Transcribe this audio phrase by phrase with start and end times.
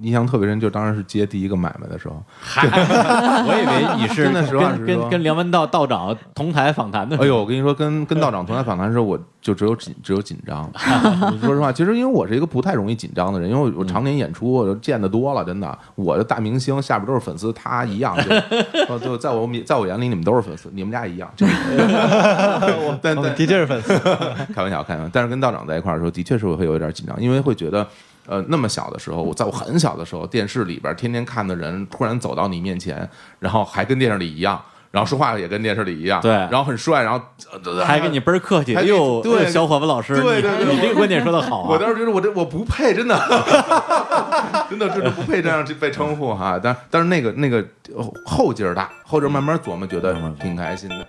[0.00, 7.16] 印象特别深，就当时是接第一个买卖的时候，嗨，我以为你是真的实话实跟跟跟梁文道道长同台访谈的。
[7.16, 10.70] 哎呦，我跟你说，跟跟道长同台访谈的时候，我就只有紧只有紧张。
[11.40, 18.16] 说实话，其实因为我是一个不太容易紧张的人，因为我我常年演出，我见的多了，真的，我的大明星下边都是粉丝，他一样，
[18.88, 21.30] 就就在我在我眼里，你们都是粉丝，你们俩一样。
[21.36, 21.46] 就
[23.00, 23.98] 但但的确是粉丝，
[24.52, 25.10] 开玩笑，开玩笑。
[25.12, 27.86] 但是跟道长在一块儿的时候，的确是会有一点紧张，因为会觉得，
[28.26, 34.60] 呃，那么小的时候，我在我很小的时候，电视里边天天看的人，突然走到你面前，然后还跟电视里一样，
[34.90, 37.20] 然后说话也跟电视里一样，对然后很帅，然后
[37.64, 41.68] 呃还跟你倍儿客气，还哎呦，对小伙子老师，对对对你你这个观点说的好啊。
[41.70, 43.16] 我当时觉得我这我不配，真的，
[44.68, 46.58] 真的真的不配这样去被称呼哈。
[46.62, 47.64] 但但是那个那个
[48.24, 51.06] 后劲儿大，后劲儿慢慢琢磨，觉得挺开心的。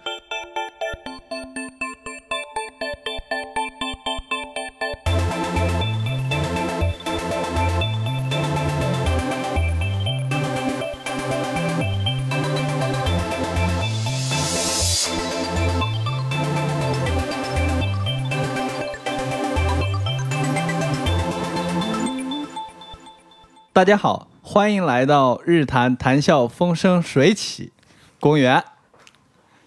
[23.78, 27.72] 大家好，欢迎来到日坛谈笑风生水起
[28.20, 28.64] 公园。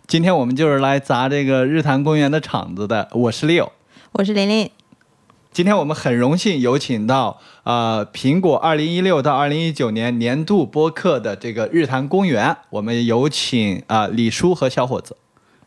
[0.09, 3.09] 今天我们就是来砸这个日坛公园的场子的。
[3.13, 3.69] 我是 Leo。
[4.11, 4.69] 我是琳琳，
[5.53, 15.17] 今天我们很荣幸有请到呃苹果二零一六到二零一九年年度播客的这个日坛公园，我们有请啊、呃李叔和小伙子。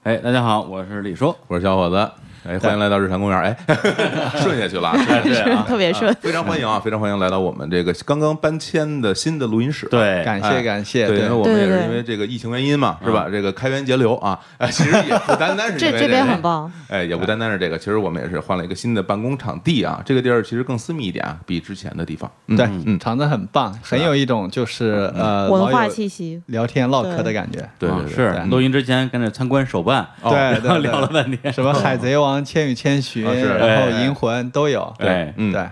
[0.03, 1.33] 哎，大家好，我是李叔。
[1.47, 2.11] 我是小伙子，
[2.45, 3.39] 哎，欢迎来到日坛公园。
[3.39, 3.57] 哎，
[4.37, 4.91] 顺下去了，
[5.23, 6.13] 对啊，特别顺。
[6.15, 9.87] 非常欢迎啊，非常欢迎来到我们这个刚刚搬迁的新的录音室。
[9.87, 13.27] 对，感谢哎感谢，对，因为我们也是因为这个疫情原因嘛，是吧？
[13.31, 22.29] 这个开源节流啊，哎，其实也不单单是这这边个很棒，哎，也不单单是这个，其实我们也是换了一个新的办公场地啊，这个地儿其实更私密一点啊，比之前的地方。
[22.47, 26.41] 嗯对，嗯，场子很棒，很有一种就是呃文化气息。
[26.47, 27.61] 聊天唠嗑的感觉。
[27.61, 31.53] 啊对是对录音之前跟着参观手办，对聊了半天。
[31.53, 34.93] 什么海贼王、千与千寻，然后哎银魂都有。
[34.97, 35.51] 对嗯。
[35.51, 35.67] 对，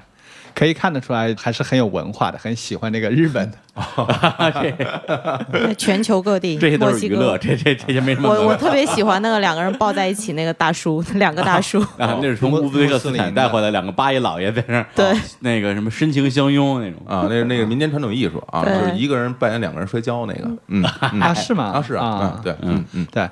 [0.54, 3.58] 可以看得出来还是很有文化的，很喜欢这个日本的。
[5.50, 11.80] 对全球各地， 这些都是娱乐，这这这些没什么我我特别喜欢那个两个人抱在一起那个大叔，两个大叔。
[11.98, 15.18] 啊，那是从乌兹别克斯坦带回来两个巴依老爷在那儿，对。
[15.40, 17.02] 那个什么深情相拥那种。
[17.08, 20.84] 啊，那是那个民间传统艺术啊，就是一个人扮演两个人摔跤那个，嗯
[21.14, 21.22] 嗯。
[21.22, 21.72] 啊，是吗？
[21.74, 22.34] 啊是啊，啊。
[22.36, 23.30] 嗯，对，嗯嗯，对，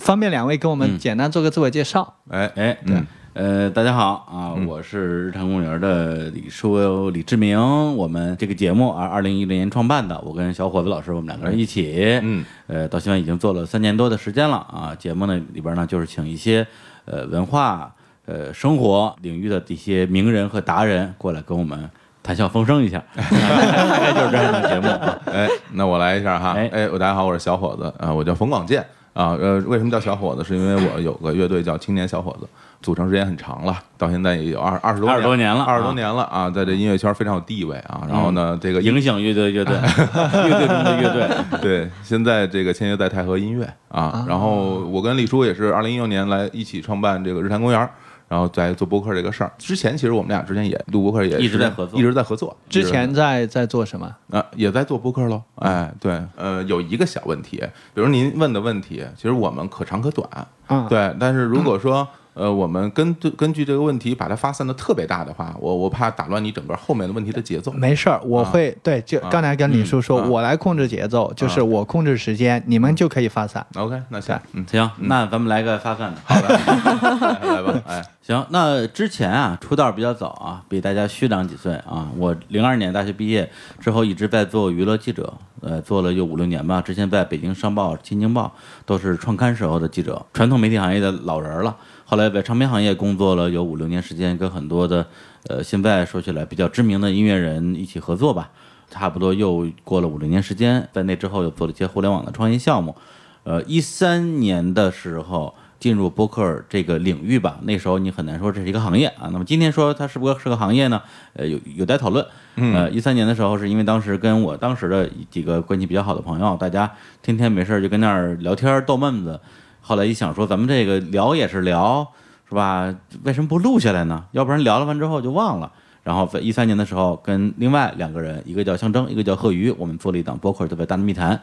[0.00, 2.14] 方便两位给我们嗯简单做个自我介绍。
[2.30, 7.60] 哎哎，嗯呃，大家好啊，我是日坛公园的李叔李志明。
[7.96, 14.96] 我们这个节目啊，二零一零年创办的，我跟小伙子老师我们两个人一起，嗯，呃，到现在已经做了三年多的时间了啊。
[14.98, 16.66] 节目呢里边呢，就是请一些
[17.04, 17.94] 呃文化、
[18.24, 21.88] 呃生活领域的一些名人和达人过来跟我们
[22.22, 25.20] 谈笑风生一下， 大概就是这样的节目啊。
[25.26, 28.84] 哎，那我来一下哈，哎哎，我大家好，我是小伙子啊，我叫冯广建
[29.20, 30.42] 啊，呃，为什么叫小伙子？
[30.42, 32.48] 是因为我有个乐队叫青年小伙子，
[32.80, 38.00] 组成时间很长了，到现在也有二二十多二十多年了二十多啊年了啊，在这音乐圈非常有地位啊。
[38.08, 41.28] 然后呢，这个影响乐队乐队，乐队中的乐队，
[41.60, 47.90] 对，现在这个签约在太和音乐啊，然后我跟李叔也是二零一六年来一起创办这个日坛公园。
[48.30, 52.56] 然后在做播客这个事儿，之前其实我们俩之间也录播客，也一直在合作一直在合作。
[52.68, 54.14] 之前在在做什么？
[54.30, 55.42] 啊，也在做播客喽。
[55.56, 57.56] 哎，对，呃，有一个小问题，
[57.92, 60.28] 比如您问的问题，其实我们可长可短，
[60.68, 61.12] 嗯，对。
[61.18, 67.72] 但是如果说，呃，我们根据根据这个问题把它发散的特别大的话，我我怕打乱你整个后面的问题的节奏。
[67.72, 73.66] 没事儿，我会对，就啊刚才跟李叔说，我来控制节奏，就是啊我控制时间，你们就可以发散。
[73.74, 76.20] OK，那行，嗯，行，那咱们来个发散的。
[76.24, 82.08] 好的，来 来吧，哎，行，那之前啊，出道比较早啊，比大家虚长几岁啊。
[82.16, 86.80] 我零二年大学毕业之后，一直在做娱乐记者，呃，做了有五六年吧。
[86.80, 88.52] 之前在北京商报、新京报
[88.86, 91.76] 都是创刊时候的记者，传统媒体行业的老人了。
[92.10, 95.06] 后来在唱片行业工作了有五六年时间，跟很多的
[95.46, 98.50] 呃，现在说起来比较知名的音乐人一起合作吧。
[98.90, 102.96] 差不多又过了五六年时间，在那之后又做了一些互联网的创业项目。
[103.44, 109.30] 呃，一三年的时候进入播客这个领域吧，那时候你很难说这是一个行业啊。
[109.32, 111.00] 那么今天说它是不是个行业呢？
[111.34, 112.26] 呃，有有待讨论。
[112.56, 116.90] 呃，一三年的时候是因为当时跟我当时的几个关系比较好的朋友，大家
[117.22, 119.38] 天天没事儿就跟那儿聊天儿逗闷子。
[119.80, 122.06] 后来一想说，咱们这个聊也是聊，
[122.48, 122.94] 是吧？
[123.24, 124.24] 为什么不录下来呢？
[124.32, 125.72] 要不然聊了完之后就忘了。
[126.02, 131.36] 然后在一三年的时候，跟另外两个人，一个叫象征，一个叫贺鱼，我们做了一档播客，叫做《大内密谈》。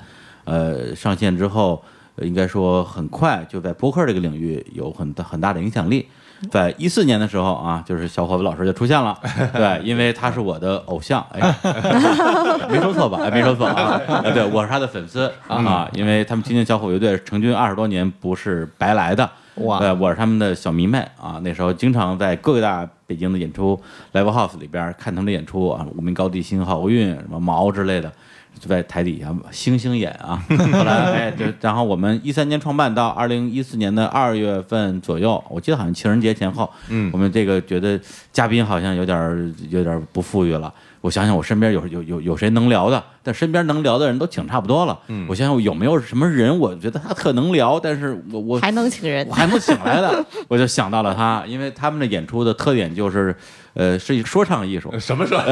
[0.45, 1.83] 呃，上线之后，
[2.21, 6.07] 应该说很快就在播客这个领域有很大很大的影响力。
[6.51, 9.17] 在一四年的时候啊，就是小伙子老师就出现了，
[9.53, 11.41] 对，因为他是我的偶像，哎，
[12.69, 13.19] 没说错吧？
[13.23, 19.29] 哎，没说错啊，哎对，我是他的粉丝啊，因为他们青年小伙乐队成军二十多年不是白来的。
[19.61, 23.79] 哇对，我是他们的小迷妹啊，那时候经常在各大北京的演出
[24.13, 28.11] live house 里边看他们的演出啊，无名高地、星浩运、什么毛之类的，
[28.59, 30.43] 就在台底下星星眼啊。
[30.73, 37.99] 后来哎，就然后我们一三年创办到二零一四年的二月份左右，我记得好像情人节前后，嗯我们这个觉得
[38.31, 40.73] 嘉宾好像有点儿有点儿不富裕了。
[40.99, 43.01] 我想想，我身边有有有有谁能聊的？
[43.23, 44.97] 但身边能聊的人都请差不多了。
[45.07, 53.33] 嗯我想想有没有什么人，我觉得他特能聊，但是我我还能请人我，还能请来的，我就想到了他，因为他们的演出的特点就是，
[53.77, 55.43] 呃，是一说唱艺术，什么事儿？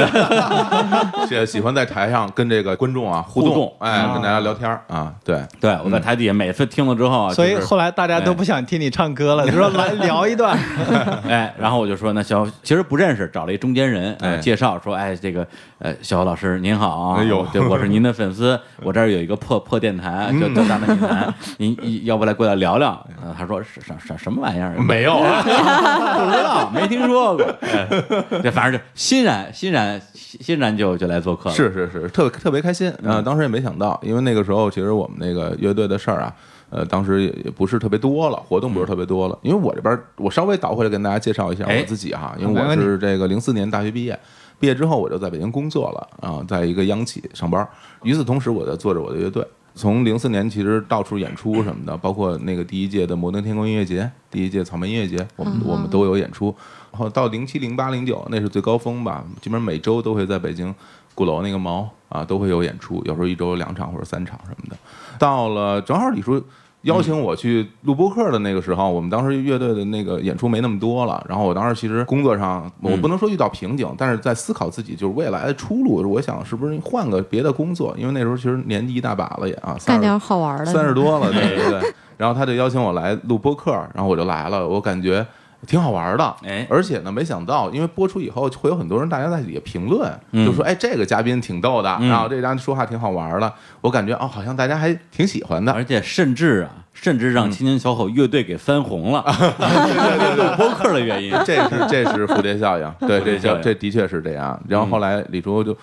[1.28, 10.58] 喜喜欢在台上跟这个观众啊互互动哎，啊跟大家聊天儿啊，对，对我在台底下每次听了之后啊，所以后来大家都不想听你唱歌了，就说来 聊一段。
[11.28, 15.46] 哎，然后我就说那小其实不认识，找了一中间人，介绍说，哎，这个
[15.78, 23.06] 呃，小侯老师您好啊，哎呦对，我是您的粉丝，我这儿有一个破破电台叫叫大内电台，您您要不来过来聊聊？
[23.22, 24.74] 呃他说是什什什么玩意儿？
[24.78, 27.46] 没有啊，不知道，没听说过。
[27.60, 27.86] 哎
[28.42, 31.54] 这反正就欣然欣然欣然就就来做客了。
[31.54, 32.92] 是是是，特别特别开心。
[33.02, 36.34] 呃，当时也没想到，因为那个时候其实我们那个乐队的事儿啊，
[36.70, 39.38] 呃，当时也也不是特别多了，活动不是特别多了。
[39.42, 44.18] 因为我这边儿我稍微倒回来跟大家介绍一下哎我自己哈，因为我是这个零四年大学毕业。
[44.58, 47.68] 毕业之后，我就在北京工作了啊，在一个央企上班。
[48.04, 49.46] 与此同时，我在做着我的乐队。
[49.76, 56.46] 从零四年其实到处演出什么的，包括那个第一届的摩登天空音乐节、第一届草莓音乐节，我们我们都有演出。
[56.90, 60.74] 然后到零七、零八、零九，那是最高峰吧，基本上每周都会在北京
[61.14, 64.76] 鼓楼那个毛啊都会有演出，有时候一周两场或者三场什么的。
[65.18, 66.42] 到了正好李叔
[66.86, 80.66] 邀请我去录播客的那个时候，我们当时乐队的那个演出没那么多了，然后我当时其实工作上我不能说遇到瓶颈，但是在思考自己就是未来的出路，我想是不是换个别的工作，因为那时候其实年纪一大把了也啊，干30点好玩的。
[80.66, 81.94] 三十多了，对对对。
[82.16, 85.26] 然后他就邀请我来录播客，然后我就来了，我感觉
[85.66, 86.34] 挺好玩的。
[86.44, 95.72] 哎而且呢，没想到，因为播出以后会有很多人，大家在底下评论，嗯就说：“哎，这个嘉宾挺逗的，嗯然后这人说话挺好玩的。”我感觉哦，好像大家还挺喜欢的。
[95.72, 99.24] 而且甚至啊，甚至让青年小伙乐队给翻红了，
[100.36, 101.30] 录 播客的原因。
[101.44, 104.58] 这是这是蝴蝶效应，对，这 这的确是这样。
[104.68, 105.76] 然后后来李叔就呃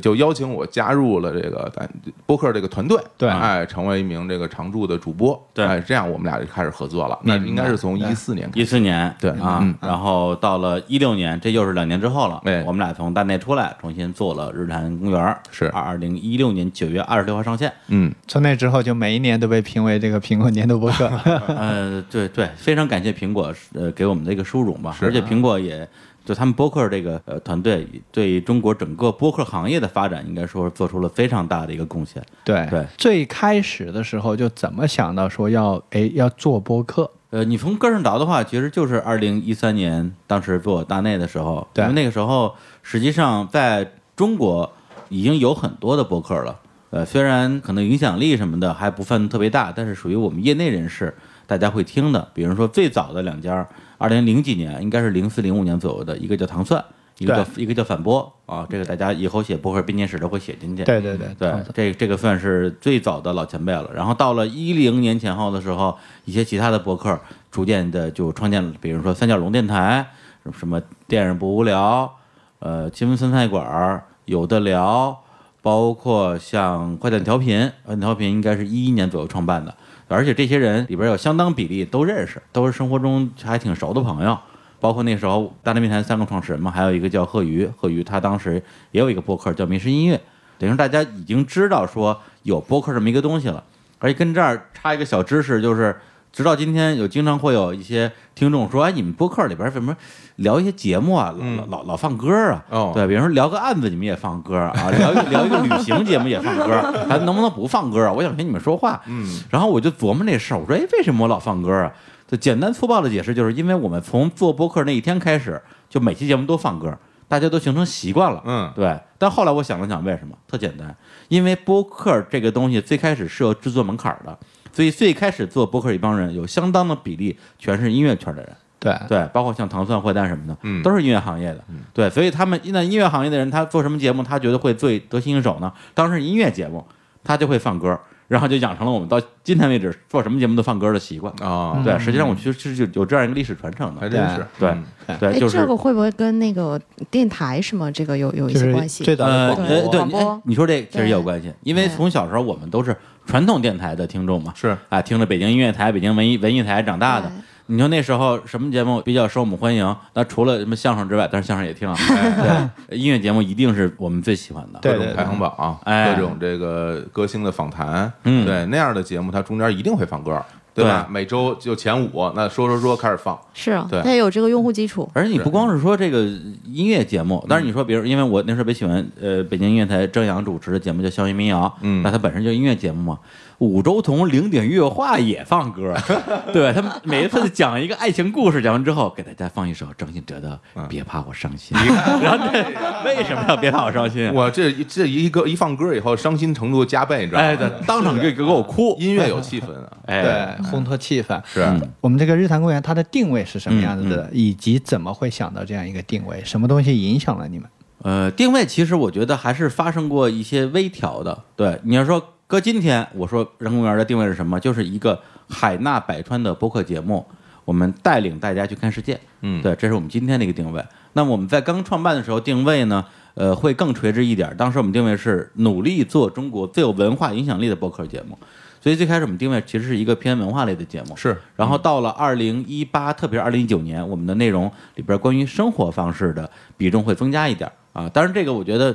[0.00, 1.88] 就邀请我加入了这个咱
[2.26, 7.18] 播客这个团队，对哎，成为一名这个常驻的主播，对哎，这样我们俩就开始合作了。
[7.22, 12.40] 那应该是从一四年开一，四年，对啊嗯，然后到了一六年，这又是两年之后了。
[12.44, 17.72] 对我们俩从大内出来，重新做了日坛公园，是二零一六年九月二十六号上线。
[17.88, 21.06] 嗯，从那之后，就每一年都被评为这个苹果年度播客。
[21.48, 25.88] 呃，对对，非常感谢苹果呃给我们的一个殊荣吧，而且苹果也
[26.26, 32.22] 就他们播客这个呃团队对中国整个播客行业的发展，应该说做出了非常大的一个贡献。
[32.44, 37.10] 对对最开始的时候就怎么想到说要哎要做播客？
[37.30, 44.72] 呃，你从根儿上倒的话，其实就是二零一三年当时做大内的时候，对因为那个时候实际上在中国
[45.08, 46.60] 已经有很多的播客了。
[46.90, 51.12] 呃，虽然可能影响力什么的还不算特别大，但是属于我们业内人士
[51.46, 52.28] 大家会听的。
[52.32, 56.84] 比如说最早的两家，二零零几年应该是零四零五年左右的，一个叫糖蒜，
[57.18, 60.84] 一个叫一个叫反波啊，这个大家以后写博客编年史都会写进去。
[60.84, 63.90] 对对对对，这这个算是最早的老前辈了。
[63.94, 67.18] 然后到了一零年前后的时候，一些其他的博客
[67.50, 70.06] 逐渐的就创建了，比如说三角龙电台，
[70.42, 72.12] 什么什么电视不无聊，
[72.58, 75.18] 呃，新闻酸菜馆儿有的聊，
[75.62, 79.74] 包括像快点调频，快点调频应该是一一年左右创办的，
[80.08, 84.38] 而且这些人里边有相当比例都认识，都是生活中还挺熟的朋友。
[84.78, 90.16] 包括那时候大内密谈三个创始人嘛，还有一个叫贺瑜，贺瑜他当时也有一个播客叫《迷失音乐》，
[90.58, 93.64] 等于说大家已经知道说有播客这么一个东西了。
[93.98, 95.96] 而且跟这儿插一个小知识，就是
[96.36, 99.96] 直到今天有经常会有一些听众说，哎，你们播客里边为什么
[100.36, 102.62] 聊一些节目啊，老老老老放歌啊？
[102.68, 106.78] 哦对，比如说聊个案子你们也放歌啊，聊一个聊一个旅行节目也放歌，
[107.08, 108.12] 还能不能不放歌啊？
[108.12, 109.00] 我想听你们说话。
[109.06, 111.90] 嗯，然后我就琢磨这事儿，我说，哎，为什么我老放歌啊？
[112.28, 116.94] 就简单粗暴的解释，就是因为我们从做播客那一天开始，就每期节目都放歌，
[117.28, 118.42] 大家都形成习惯了。
[118.44, 119.00] 嗯对。
[119.16, 120.36] 但后来我想了想，为什么？
[120.46, 120.94] 特简单，
[121.28, 124.38] 因为播客这个东西最开始是有制作门槛的，
[124.76, 128.52] 所以最开始做播客一帮人有相当的比例全是音乐圈的人。
[128.78, 131.64] 对对，包括像糖蒜、坏蛋什么的，嗯都是音乐行业的。
[131.94, 135.72] 对，所以他们那音乐行业的人，他做什么节目，他觉得会最得心应手呢？
[135.94, 136.84] 当时音乐节目，
[137.24, 141.32] 他就会放歌，然后就养成了我们到今天为止做什么节目都放歌的习惯。
[141.40, 144.00] 啊，对，实际上我其实是有有这样一个历史传承的。
[144.02, 144.84] 还真是对嗯
[145.18, 146.78] 对，哎，就是这个会不会跟那个
[147.10, 149.04] 电台什么这个有有一些关系？
[149.04, 149.54] 最早的呃
[149.88, 152.94] 广播呃对，你说这其实也有关系，因为从小时候我们都是
[153.26, 154.76] 传统电台的听众嘛，是。
[154.88, 157.30] 啊，听着北京音乐台、北京文艺文艺台长大的。
[157.68, 159.96] 你说那时候什么节目比较受我们欢迎？
[160.14, 161.96] 那除了什么相声之外，但是相声也听啊。
[162.88, 164.78] 对，音乐节目一定是我们最喜欢的。
[164.78, 165.00] 对对。
[165.00, 168.46] 各种排行榜各种这个歌星的访谈，嗯。
[168.46, 170.40] 对那样的节目，它中间一定会放歌，
[170.76, 171.08] 对吧？
[171.10, 175.10] 每周就前五，那说说说开始放，是啊，对它也有这个用户基础。
[175.14, 176.24] 而且你不光是说这个
[176.66, 183.18] 音乐节目，但是你说，比如因为我那时候特别喜欢呃北京音乐台郑阳主持的节目叫《校园民谣》，嗯那它本身就音乐节目嘛。
[183.58, 185.94] 五洲同零点乐话也放歌，
[186.52, 190.58] 对他们每一次讲一个爱情故事，讲完之后给大家放一首张信哲的
[190.88, 191.76] 《别怕我伤心》，
[192.22, 192.62] 然后对，
[193.04, 194.32] 为什么要别怕我伤心？
[194.34, 197.46] 我这这一个一放歌以后，伤心程度加倍，你知道吗？
[197.46, 201.40] 哎，对，当场就给我哭，音乐有气氛啊， 哎，对，烘托气氛。
[201.46, 206.42] 是嗯我们这个日坛公园它的定位是什么样子嗯的，以及怎么会想到这样一个定位？
[206.44, 207.68] 什么东西影响了你们？
[208.02, 211.36] 呃，定位其实我觉得还是发生过一些微调的。
[211.56, 214.60] 对，你要说搁今天，我说人公园的定位是什么？
[214.60, 217.26] 就是一个海纳百川的播客节目，
[217.64, 219.18] 我们带领大家去看世界。
[219.40, 220.84] 嗯对，这是我们今天的一个定位。
[221.14, 224.56] 那么我们在刚创办的时候定位呢，呃，会更垂直一点。
[224.56, 228.38] 当时我们定位是努力做中国最有文化影响力的播客节目。
[228.80, 238.08] 所以最开始我们定位其实是一个偏文化类的节目，是然后到了二零一八，特别是二零一九年，我们的内容里边关于生活方式的比重会增加一点啊。
[238.08, 238.94] 当然，这个我觉得，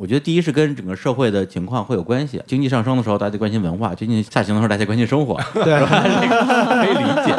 [0.00, 2.42] 我觉得第一是跟整个社会的情况会有关系。
[2.46, 7.36] 经济上升的时候，大家关心文化；经济下行的时候，大家关心生活，对，这个可以理解。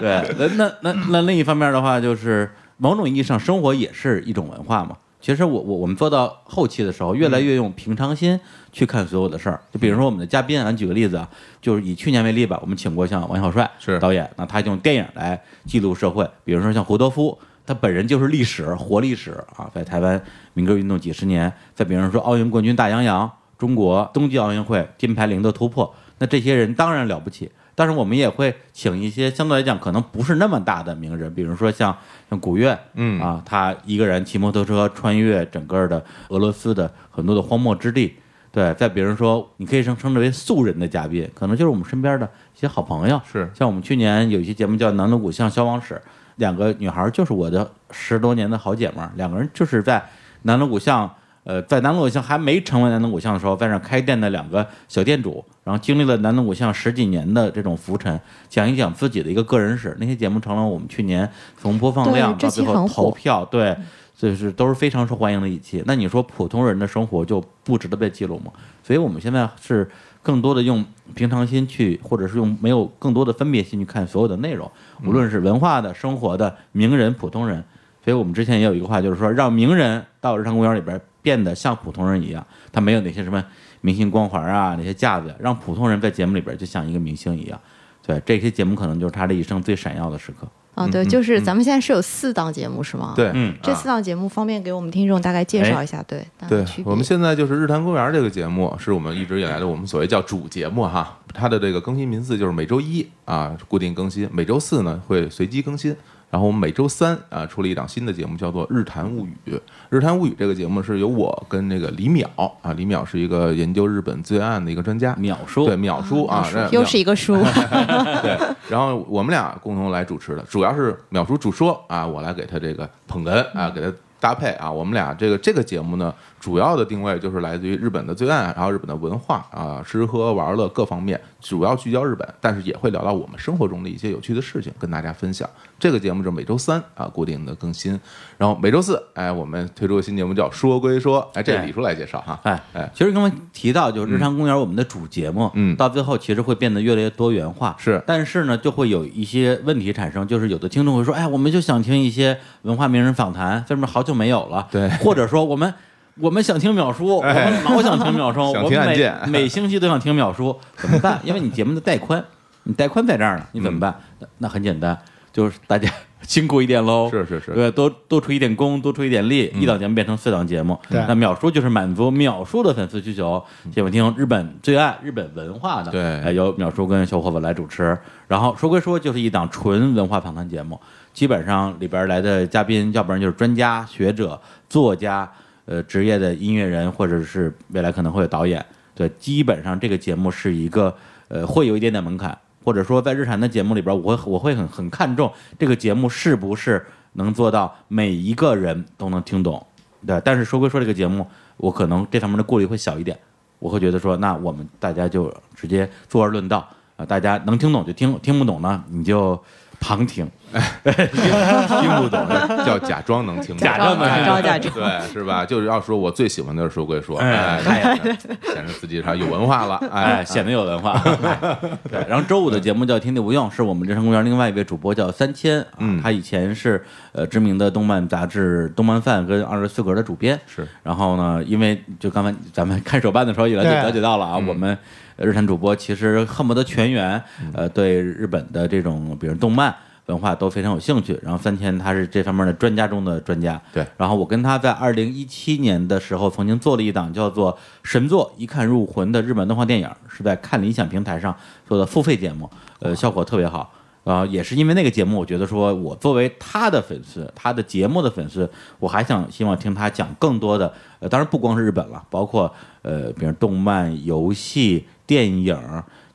[0.00, 4.96] 对，那那那那另一方面的话，就是某种意义上，生活也是一种文化嘛。
[5.20, 8.40] 其实我我我们做到后期的时候，越来越用平常心
[8.72, 9.60] 去看所有的事儿。
[9.72, 11.28] 就比如说我们的嘉宾，咱举个例子啊，
[11.62, 17.38] 就是以去年为例吧，我们请过像王小帅是导演，那他用电影来记录社会，比如说像胡德夫。
[17.66, 20.20] 他本人就是历史，活历史啊，在台湾
[20.60, 31.96] 民歌运动几十年，再比如说奥运冠军大杨洋，中国冬季奥运会金牌零的突破，那这些人当然了不起，但是我们也会请一些相对来讲可能不是那么大的名人，比如说像
[32.28, 38.14] 像古月，嗯啊，他一个人骑摩托车穿越整个的俄罗斯的很多的荒漠之地。
[38.52, 43.18] 对，再比如说，你可以称称之为素人的嘉宾，可能就是我们身边的一些好朋友。
[43.24, 45.94] 是像我们去年有一期节目叫《南锣鼓巷消亡史》，
[46.34, 50.04] 两个女孩就是我的十多年的好姐们儿，两个人就是在
[50.42, 51.10] 南锣鼓巷，
[51.44, 59.96] 呃，在南锣鼓巷还没成为南锣鼓巷的时候，在那儿开店的两个小店主，然后经历了南锣鼓巷十几年的这种浮沉，讲一讲自己的一个个人史。
[59.98, 61.28] 那些节目成了我们去年
[61.58, 63.76] 从播放量到最后投票，对，
[64.16, 65.82] 就是都是非常受欢迎的一期。
[65.86, 68.52] 那你说普通人的生活就不值得被记录吗？
[68.82, 69.88] 所以我们现在是
[70.22, 74.70] 更多的用平常心去，或者是用没有更多的分别心去看所有的内容，
[75.04, 77.64] 无论是文化的、生活的、名人、普通人。
[78.10, 83.40] 所以我们之前也有一个话，就是说让名人到日常公园里边变得像普通人一样，他没有那些什么
[83.82, 87.60] 明星光环啊，那些架子，让普通人在节目里边就像一个明星一样。
[88.04, 90.48] 对，这些节目可能就是他这一生最闪耀的时刻。
[90.74, 101.16] 啊，对，就是咱们现在是有四档节目是吗？，对，嗯这四档节目方便给我们听众大概介绍一下，对，对我们现在就是日坛公园这个节目，是我们一直以来的我们所谓叫主节目哈。
[101.32, 105.94] 它的这个更新频次就是每周一啊固定更新，每周四呢会随机更新。
[106.30, 109.34] 然后我们每周三啊出了一档新的节目，叫做《日谈物语》。
[109.88, 112.24] 《日谈物语》这个节目是由我跟那个李淼
[112.62, 117.34] 啊，李淼是一个研究日本罪案的一个专家，淼叔，对淼叔啊，那又是一个叔，
[118.22, 124.70] 对，然后我们俩共同来主持的，主要是淼叔主说啊，我来给他这个捧哏啊，给他搭配啊。
[124.70, 135.48] 我们俩这个这个节目呢，主要的定位就是来自于日本的罪案，然后日本的文化啊，吃喝玩乐各方面，主要聚焦日本，但是也会聊到我们生活中的一些有趣的事情，跟大家分享。
[135.78, 137.98] 这个节目是每周三啊固定的更新，
[138.38, 145.76] 然后每周四，哎，我们推出个新节目叫《说归说》，哎，这李叔来介绍哈，哎哎，其实刚刚提到，就是日常公园我们的主节目，嗯。
[145.76, 148.02] 到最后其实会变得越来越多元化，是。
[148.06, 154.66] 但是呢，就会有一些问题产生，就是有的听众会说，哎，我们就想听一些文化名人访谈，为什么好久没有了？
[154.70, 154.88] 对。
[154.98, 155.74] 或者说我们。
[156.18, 159.12] 我们想听秒叔，我哎们老想听秒叔， 我们每
[159.42, 161.20] 每星期都想听秒叔，怎么办？
[161.24, 162.22] 因为你节目的带宽，
[162.64, 163.94] 你带宽在这儿呢，你怎么办？
[164.18, 164.98] 那那很简单，
[165.32, 165.88] 就是大家
[166.22, 167.08] 辛苦一点喽。
[167.12, 170.78] 是是是对，多多出一点功，多出一点力，一档节目变成四档节目。
[170.90, 177.96] 那秒叔就是满足秒叔的粉丝需求，喜欢听日本最爱日本文化的，对哎由秒叔跟小伙伴来主持。
[178.28, 180.78] 然后说归说，就是一档纯文化访谈节目，
[181.14, 184.38] 基本上里边来的嘉宾，要不然就是专家学者、
[184.68, 185.28] 作家，
[185.70, 188.64] 呃，职业的音乐人，或者是未来可能会有导演。
[188.92, 190.92] 对，基本上这个节目是一个
[191.28, 199.64] 呃会有一点点门槛，或者说在日常的节目里边，我会我会很很看重这个节目是不是能做到每一个人都能听懂。
[200.04, 201.24] 对，但是说归说这个节目，
[201.56, 203.16] 我可能这方面的顾虑会小一点，
[203.60, 209.40] 我会觉得说，那我们大家就直接坐而论道啊、大家能听懂就听，听不懂呢你就
[209.78, 210.28] 旁听。
[210.82, 215.44] 听不懂的叫假装能听懂，假装能听懂假装假装对，是吧？
[215.44, 217.98] 就是要说我最喜欢的是说归说，哎哎，
[218.42, 221.00] 显示自己上有文化了，哎， 哎，显得有文化。
[221.90, 230.38] 对，然后周五的节目叫《天地无用》，是我们日常公园另外一位主播叫三千，啊嗯他以前是呃知名的动漫杂志《动漫饭》跟二十四格的主编。
[230.46, 234.76] 是，然后呢，因为就刚才咱们看手办的时候也了解了解到了啊，我们
[235.16, 237.22] 呃日产主播其实恨不得全员
[237.54, 239.74] 呃对日本的这种比如动漫。
[240.10, 243.86] 文化都非常有兴趣，然后三千他是这方面的专家中的专家，对。
[243.96, 247.52] 然后我跟他在二零一七年的时候曾经做了一档叫做
[247.82, 251.34] 《神作一看入魂》的日本动画电影，是在看理想平台上
[251.66, 252.50] 做的付费节目，
[252.80, 253.72] 呃，效果特别好。
[254.04, 262.50] 呃，也是因为那个节目，我觉得说我作为他的粉丝，他的节目的粉丝，我还想希望听他讲更多的，呃，当然不光是日本了，包括
[262.80, 265.54] 呃，比如动漫、游戏、电影，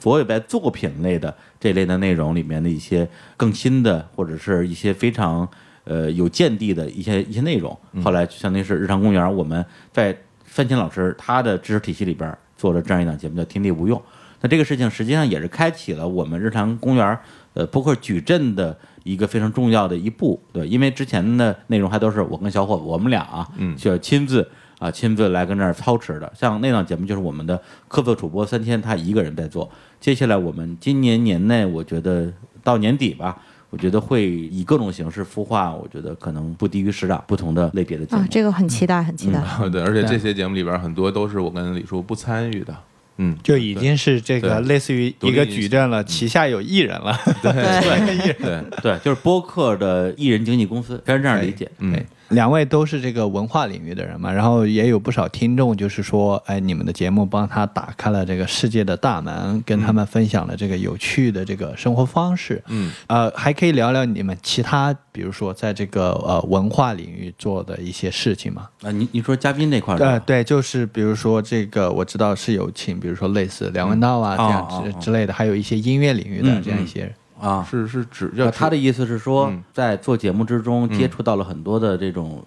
[0.06, 5.50] 所有在作品类的这类的内容里面的一些更新的，或者是一些非常
[5.84, 7.76] 呃有见地的一些一些内容。
[8.04, 13.98] 后来就相当于是日常公园，我们在范青老师他的知识体系里边做了这样一档节目，叫《天地无用》。
[14.42, 17.18] 那这个事情实际上也是开启了我们日常公园
[17.56, 24.48] 呃播客矩阵的一个非常重要的一步，对，因为之前的内容还都是我跟小伙子我们俩啊，嗯就亲自
[24.86, 26.32] 啊亲自来跟这儿操持的。
[26.36, 29.70] 像那档节目就是我们的客座主播三千他一个人在做。
[30.00, 32.32] 接下来我们今年年内，我觉得
[32.64, 33.38] 到年底吧。
[33.72, 38.22] 我觉得会以各种形式孵化，我觉得可能不低于十档不同的类别的节目。
[38.22, 39.42] 啊，这个很期待，很期待。
[39.70, 42.74] 对，而且这些节目里边很多都是我跟李叔不参与的，
[43.18, 47.20] 嗯，就已经是这个类似于一个矩阵了，旗下有艺人了。
[47.44, 51.70] 对，对，对对，就是播客的艺人经纪公司，非常这样理解。
[51.80, 62.62] 嗯对，两位都是这个文化领域的人嘛，然后也有不少听众就是说，哎，你们的节目帮他打开了这个世界的大门，跟他们分享了这个有趣的这个生活方式。
[62.68, 68.68] 嗯，呃，还可以聊聊你们其他，比如说在这个呃文化领域做的一些事情吗？
[68.82, 77.14] 啊，你你说嘉宾那块儿的呃，对，就是比如说这个，我知道是有请，比如说类似梁文道啊、嗯这样哦哦哦之之类的，还有一些音乐领域的嗯这样一些人。
[77.40, 82.44] 啊，是是指他的意思是说嗯，在做节目之中接触到了很多的这种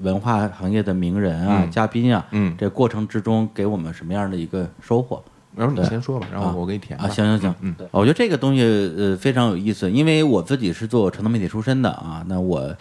[0.00, 5.22] 文化行业的名人啊、嗯嘉宾啊，嗯这过程之中给我们什么样的一个收获
[5.54, 7.06] 然后你先说吧，然后我给你填啊？
[7.08, 8.62] 行行行，嗯，我觉得这个东西
[8.96, 12.74] 呃非常有意思，因为我自己是做传统媒体出身的啊，那我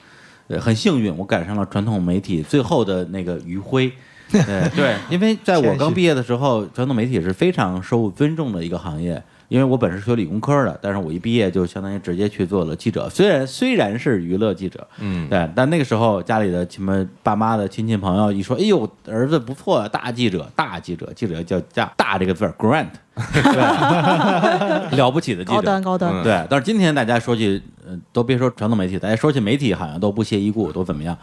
[0.47, 3.91] 呃很幸运，我赶上了传统媒体最后的那个余晖。
[4.31, 4.41] 对
[4.73, 9.21] 对，因为在我刚毕业的时候，传统媒体是非常受尊重的一个行业。
[9.51, 22.87] 因为我本身是学理工科的，但是我一毕业就相当于直接去做了记者，虽然虽然是娱乐记者，嗯，对，但那个时候家里的什么爸妈的亲戚朋友一说，哎呦，儿子不错，大记者，大记者，记者叫大大这个字儿，Grant，
[23.43, 26.13] 对， 了不起的记者，高端高端。
[26.13, 31.17] 嗯对，但是今天大家说起，呃，都别说传统媒体，大家说起媒体好像都不屑一顾，都怎么样？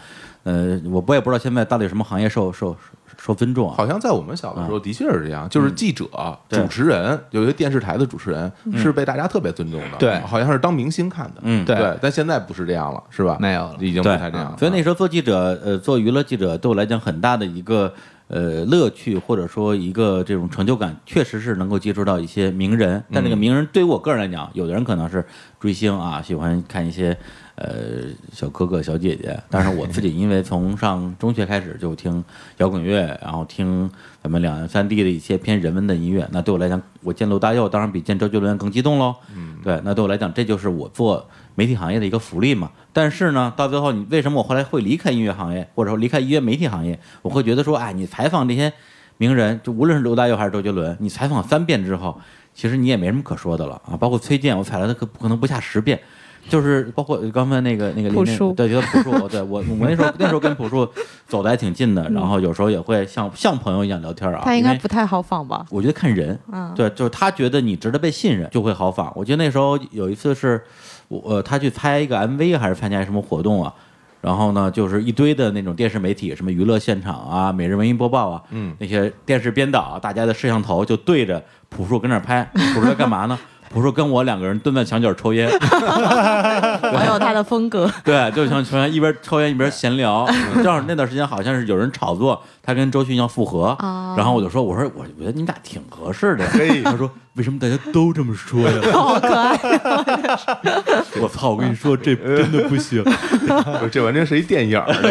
[0.45, 2.77] 呃，我我也不知道现在到底什么行业受受
[3.21, 3.75] 受尊重啊？
[3.77, 6.07] 好像在我们小的时候的确是这样，就是记者、
[6.49, 6.61] 对。
[6.61, 10.19] 主持人，有一个电视台的主持人是被大家特别尊重的，对。
[10.21, 11.65] 好像是当明星看的，嗯。
[11.65, 11.77] 对。
[11.77, 13.37] 对，但现在不是这样了，是吧？
[13.41, 13.77] 没有了。
[13.81, 14.57] 已经不太这样了。
[14.57, 17.93] 所以那时候做记者，呃，做娱乐记者对我来讲很大的一个
[18.29, 23.03] 呃乐趣，或者说一个这种成就感，确实是能够接触到一些名人。
[23.13, 25.25] 但这个名人对于我个人来讲，有的人可能是
[25.59, 27.17] 追星啊，喜欢看一些
[27.59, 32.25] 呃小哥哥小姐姐， 但是我自己因为从上中学开始就听
[32.59, 33.90] 摇滚乐，然后听
[34.23, 39.14] 咱们两岸三地的一些偏人文的音乐，那对我来讲，我见罗大佑当然比见周杰伦更激动喽。
[39.35, 42.71] 嗯，对，那对我来讲，这就是我做媒体行业的一个福利嘛。
[42.92, 46.99] 但是呢，到最后，你为什么我后来会离开音乐行业，或者说离开音乐媒体行业？
[47.23, 48.73] 我会觉得说，哎，你采访这些
[49.16, 52.21] 名人，就无论是罗大佑还是周杰伦，你采访三遍之后，
[52.55, 53.97] 其实你也没什么可说的了啊。
[53.97, 56.01] 包括崔健，我采了他可可能不下十遍。
[56.48, 60.88] 就是包括刚才那个那个林朴树对，觉得朴树，对我我那时候那时候跟朴树
[61.27, 64.42] 走的还挺近的，然后有时候也会像像朋友一样聊天啊。
[64.44, 65.66] 他应该不太好仿吧？
[65.70, 69.12] 我觉得看人，嗯对，就是他觉得你值得被信任，就会好仿。
[69.14, 70.62] 我记得那时候有一次是，
[71.09, 73.72] 我呃，他去拍一个 MV 还是参加什么活动啊，
[74.20, 83.38] 然后呢，就是一堆的那种电视媒体，什么娱乐现场啊、每日文艺播报啊，嗯，那些电视编导啊，大家的摄像头就对着朴树跟那儿拍，朴树在干嘛呢？
[83.73, 87.91] 朴树跟我两个人蹲在墙角抽烟， 我有他的风格。
[88.05, 90.27] 对，就像抽烟一边抽烟一边闲聊。
[90.63, 96.45] 正好那段时间好像是有人炒作他跟周迅要复合，哦然后我就说，我说我我觉得你们俩挺合适的。
[96.49, 98.74] 嘿他说为什么大家都这么说呀？
[98.92, 99.57] 好可爱，
[101.22, 101.51] 我操！
[101.51, 103.03] 我跟你说，这真的不行。
[103.92, 105.03] 这完全是一电影儿，这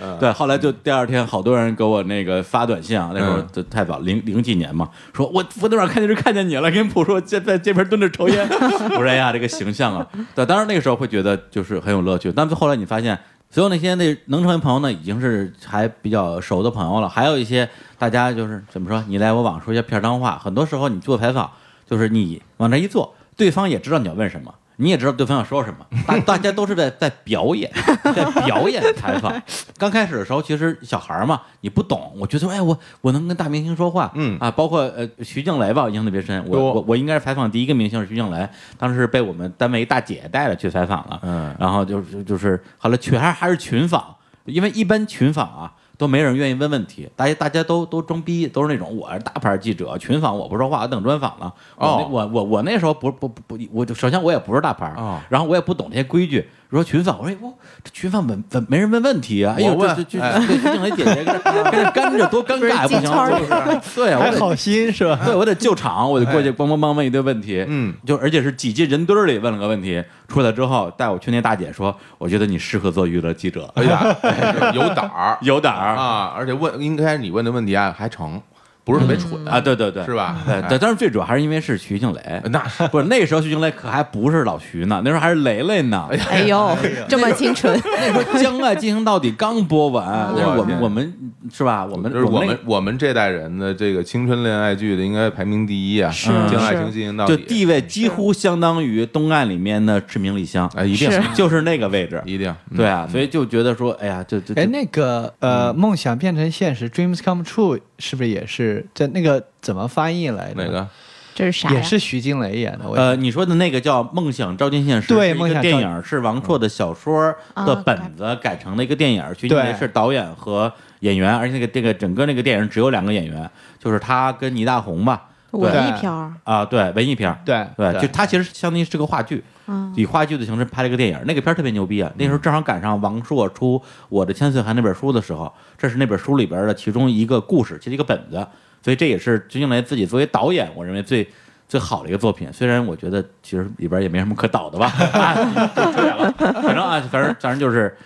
[0.00, 8.44] 个对，后来就第二天，好多人给我那个发短信啊，那时候太早，零零几年嘛，说我昨天晚上看电视看见你了，跟朴树在在这边蹲着抽烟。
[8.50, 10.04] 我说哎呀，这个形象啊，
[10.34, 13.16] 对，当然那个时候会觉得就是很有乐趣，但是后来你发现，
[13.56, 17.66] 所有那些那能成为朋友呢，已经是还比较熟的朋友了，还有一些
[17.96, 21.50] 大家就是怎么说，你来我往说一些片儿脏话，很多时候你做采访，
[21.88, 24.54] 就是你往那一坐，对方也知道你要问什么。
[24.76, 27.70] 你也知道对方要说什么， 大大家都是在在表演，
[28.14, 29.32] 在表演 采访。
[29.78, 36.44] 刚开始的时候，其实小孩儿嘛，你不懂，我觉得哎，我我能跟大明星说话，嗯啊，包括呃徐静蕾吧，我印象特别深。
[36.46, 45.72] 我我我应该是采访第一个明星是徐静蕾，当时被我们单位一大姐带着去采访了，嗯然后就是就是后来群还还是群访，因为一般群访啊。
[45.98, 51.52] 都没人愿意问问题，大家大家都都装逼，都是那种我是大牌记者，群访我不说话，我等专访呢。
[51.76, 56.48] 我我我我那时候不不不不，我就首先我也不是大牌，哦然后我也不懂这些规矩。
[56.76, 65.18] 说群访，我说哎我这群访问问没人问问题啊，哎呦我问这这这静蕾姐姐跟这 跟这干着多尴尬呀，不行， 对啊，我得好心是吧？
[65.24, 74.16] 对，我得救场，我得过去帮帮帮问一堆问题，嗯，就而且是挤进人堆里问了个问题，出来之后带我去那大姐说，我觉得你适合做娱乐记者，哎呀，
[74.74, 75.38] 有胆儿。
[75.40, 75.96] 有胆儿。
[75.96, 76.32] 啊！
[76.36, 78.40] 而且问应该你问的问题啊还成，
[78.86, 79.32] 不是特别蠢。
[79.48, 80.40] 啊，对对对，是吧？
[80.46, 80.64] 对，哎。
[80.70, 82.86] 但但是最主要还是因为是徐静蕾，那是。
[82.86, 86.08] 不是那时候徐静蕾可还不是老徐呢，那时候还是蕾蕾呢。
[86.30, 91.12] 哎呦，这么清纯， 那时候《将爱进行到底》刚播完，那是我们我们
[91.52, 91.84] 是吧？
[91.84, 96.08] 我们就是我那们我们这代人的这个青春恋爱剧的应该排名第一啊！
[96.10, 96.26] 是。
[96.26, 97.36] 是将爱情进行到底。
[97.36, 101.10] 就，地位几乎相当于《东岸》里面的赤名莉香，哎，一定。
[101.10, 101.20] 是。
[101.34, 102.22] 就是那个位置。
[102.24, 102.54] 一定。
[102.70, 102.76] 嗯。
[102.76, 110.64] 对啊，所以就觉得说，哎呀，就就哎，那个呃，梦想变成现实，dreams come true，是不是也是在那个怎么翻译来着？
[110.64, 110.88] 哪个？
[111.34, 111.70] 这是啥？
[111.70, 112.86] 也是徐静蕾演的。
[112.94, 119.22] 呃，你说的那个叫《梦想照进现实》，对是一个梦想电影，是王朔的小说的本子改成了一个电影。
[119.36, 125.28] 徐静蕾是导演和演员，而且那个这个整个那个电影只有两个演员，就是他跟倪大红吧。
[125.50, 127.38] 文艺片儿，啊，对，文艺片儿。
[127.44, 132.12] 对对，就他其实相当于是个话剧，嗯，以话剧的形式拍了一个电影，那个片儿特别牛逼啊！
[132.16, 138.46] 那时候正好赶上王朔出《我的千岁寒》那本书的时候，这是那本书里边的其中一个故事，其实一个本子，
[138.82, 141.28] 所以这也是徐静蕾自己作为导演，我认为最
[141.68, 142.52] 最好的一个作品。
[142.52, 145.34] 虽然我觉得其实里边也没什么可导的吧，啊，
[145.74, 146.32] 就扯远了。
[146.36, 147.96] 反正啊，反正反正就是。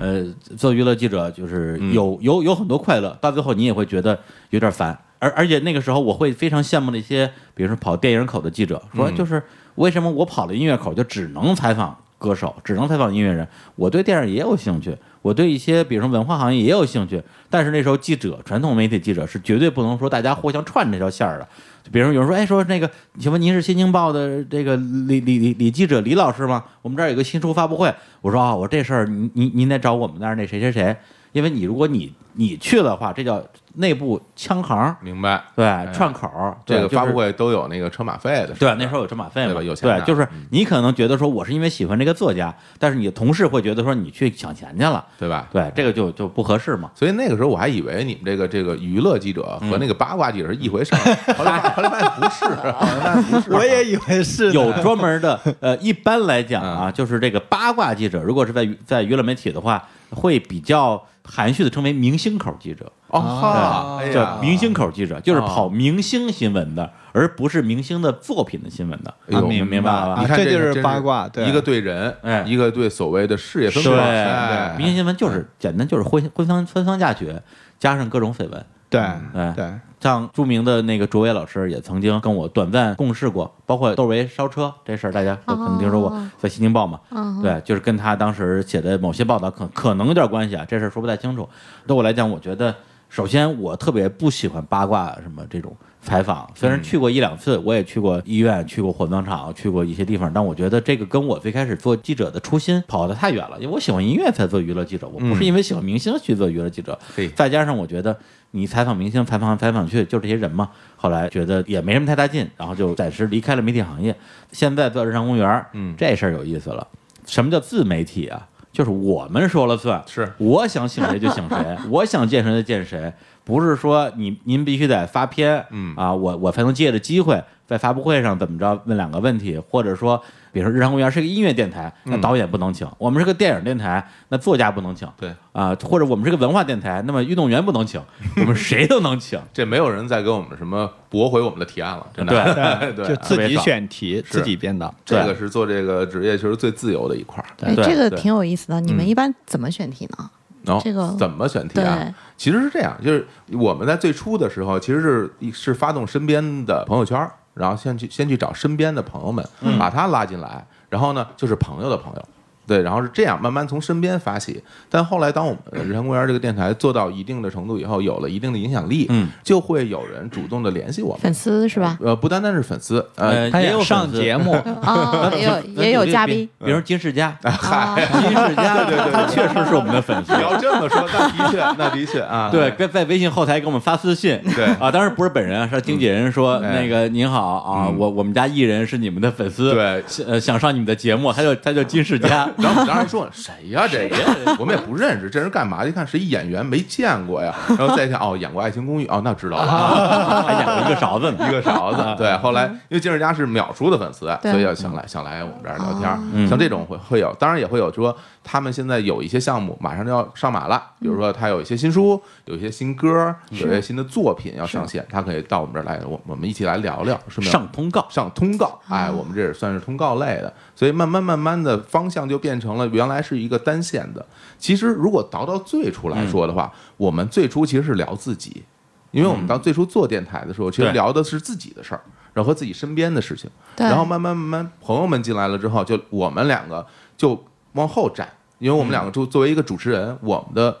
[0.00, 0.24] 呃，
[0.56, 4.16] 做娱乐记者就是有、有有很多快乐，到最后你也会觉得
[4.50, 9.42] 有点烦，而而且那个时候我会非常羡慕那些，比如说跑电影口的记者，说嗯就是
[9.78, 13.46] 为什么我跑了音乐口就只能采访歌手，只能采访音乐人？
[13.76, 21.48] 我对电影也有兴趣，我对一些比如说文化行业也有兴趣，但是那时候记者，传统媒体记者是绝对不能说大家互相串这条线儿的。
[21.84, 26.64] 就比如有人说，哎，说那个，请问您是新京报的这个李李李李记者李老师吗？
[26.82, 27.94] 我们这儿有个新书发布会。
[28.20, 30.96] 我说啊、我这事儿您您您得找我们那儿那谁谁谁，
[31.30, 33.40] 因为你如果你你去的话，这叫
[33.78, 35.42] 内部枪行，明白？
[35.56, 36.30] 对，串口
[36.66, 38.98] 这个发布会都有那个车马费的，对，那时候。
[38.98, 39.62] 有车马费嘛，对吧？
[39.62, 45.46] 有钱对，就是你可能觉得说我是因为喜欢这个作家，但是你的同事会觉得说你去抢钱去了，对吧？
[45.52, 46.90] 对，这个就就不合适嘛。
[46.96, 53.52] 所以那个时候我还以为你们这个这个娱乐记者和那个八卦记者是一回事儿，后 来后来发现不是，后来发现不是。
[53.54, 69.14] 我也以为是有专门的，呃，一般来讲嗯啊，就是这个八卦记者，如果是在在娱乐媒体的话，会比较含蓄的称为明星口记者，哦叫，明星口记者，就是哦跑明星新闻的，而不是明星的作品的新闻的。
[69.46, 70.16] 明明白了。
[70.16, 70.26] 吧你？
[70.26, 71.46] 看这就是八卦对。
[71.46, 72.42] 一个对人，哎。
[72.46, 73.92] 一个对所谓的事业分对。
[73.92, 74.74] 配，哎。
[74.78, 77.30] 明星新闻就是简单，就是婚婚丧婚丧嫁娶，
[77.78, 78.64] 加上各种绯闻。
[78.88, 79.52] 对哎。
[79.54, 79.64] 对，
[80.00, 87.00] 像著名的那个卓伟老师也曾经跟我短暂共事过，包括窦唯烧车这事儿，大家都可能听说过哦，在《新京报》嘛。
[87.10, 91.48] 嗯，对，就是跟他当时写的某些报道可可能有点关系啊，这事儿说不太清楚。
[91.86, 92.74] 对我来讲，我觉得
[93.08, 106.98] 首先我特别不喜欢八卦什么这种采访，虽然去过一两次，我也去过医院，去过火葬场，去过一些地方，但我觉得这个跟我最开始做记者的初心跑得太远了，因为我喜欢音乐才做娱乐记者，我不是因为喜欢明星去做娱乐记者。
[107.14, 108.16] 嘿再加上我觉得
[108.52, 114.16] 你采访明星，采访来采访去就这些人嘛，后来觉得也没什么太大劲，然后就暂时离开了媒体行业。
[114.50, 116.86] 现在做日常公园，嗯这事儿有意思了。
[117.26, 118.48] 什么叫自媒体啊？
[118.72, 120.32] 就是我们说了算，是。
[120.38, 123.12] 我想请谁就请谁， 我想见谁就见谁，
[123.44, 125.94] 不是说你您必须得发片，嗯。
[125.96, 135.06] 啊，我我才能借着机会在发布会上怎么着问两个问题，或者说，比如说日常公园是个音乐电台，那嗯导演不能请；我们是个电影电台，那作家不能请。
[135.18, 138.00] 对啊，或者我们是个文化电台，那么运动员不能请，
[138.40, 139.38] 我们谁都能请。
[139.52, 142.54] 这没有人再给我们什么驳回我们的提案了，真的。
[142.80, 144.94] 对对就自己选题，自己编导。
[145.04, 147.46] 这个是做这个职业其实最自由的一块儿。
[147.66, 148.80] 哎，对这个挺有意思的。
[148.80, 150.30] 你们嗯一般怎么选题呢？
[150.64, 152.14] 然后这个怎么选题啊对？
[152.36, 159.46] 其实是这样，就是我们在最初的时候，其实是是发动身边的朋友圈儿，然后先去先去找身边的朋友们，
[159.78, 162.24] 把他拉进来，然后呢就是朋友的朋友。
[162.68, 171.98] 对，然后是这样慢慢从身边发起，但后来当我们日坛公园这个电台做到一定的程度以后，有了一定的影响力，嗯，就会有人主动的联系我们，粉丝是吧？
[172.02, 174.52] 呃，不单单是粉丝，呃，他，也有上节目，
[174.82, 180.42] 啊，也有也有嘉宾，比如金世佳， 啊， 金世佳， 他确实是我们的粉丝你。
[180.42, 184.66] 要这么说，那的确，那的确啊，对，跟在微信后台给我们发私信，对。
[184.78, 194.16] 啊，当然不是本人啊，是经纪人说哎那个您好啊，嗯我我们家艺人是你们的粉丝，对想呃想上你们的节目，他就他就金世佳，然后我们当时还说谁呀、这个
[194.58, 195.84] 我们也不认识，这人干嘛？
[195.84, 197.54] 一看是一演员，没见过呀。
[197.78, 202.02] 然后再一看，哦，演过《爱情公寓》，哦，那知道了，还演过一个勺子呢，一个勺子。
[202.18, 217.50] 对，后来因为金世佳是淼叔的粉丝，所以要想来想来我们这儿聊天像这种会会有，当然也会有说他们现在有一些项目马上就要上马了，比如说他有一些新书，有一些新歌，有一些新的作品要上线，他可以到我们这儿来，我我们一起来聊聊，是不是？
[217.50, 224.24] 上通告，上通告，哎，我们这也算是通告类的，所以慢慢慢慢的方向就变成了原来是一个单线的。
[224.56, 228.62] 其实如果倒到最初来说的话，我们最初其实是聊自己，
[229.10, 232.00] 因为我们当最初做电台的时候，其实聊的是自己的事儿，
[232.32, 233.50] 然后和自己身边的事情。
[233.74, 238.28] 对然后慢慢慢慢朋友们进来了之后，就我们两个就往后站，
[238.60, 240.78] 因为我们两个就作为一个主持人，我们的。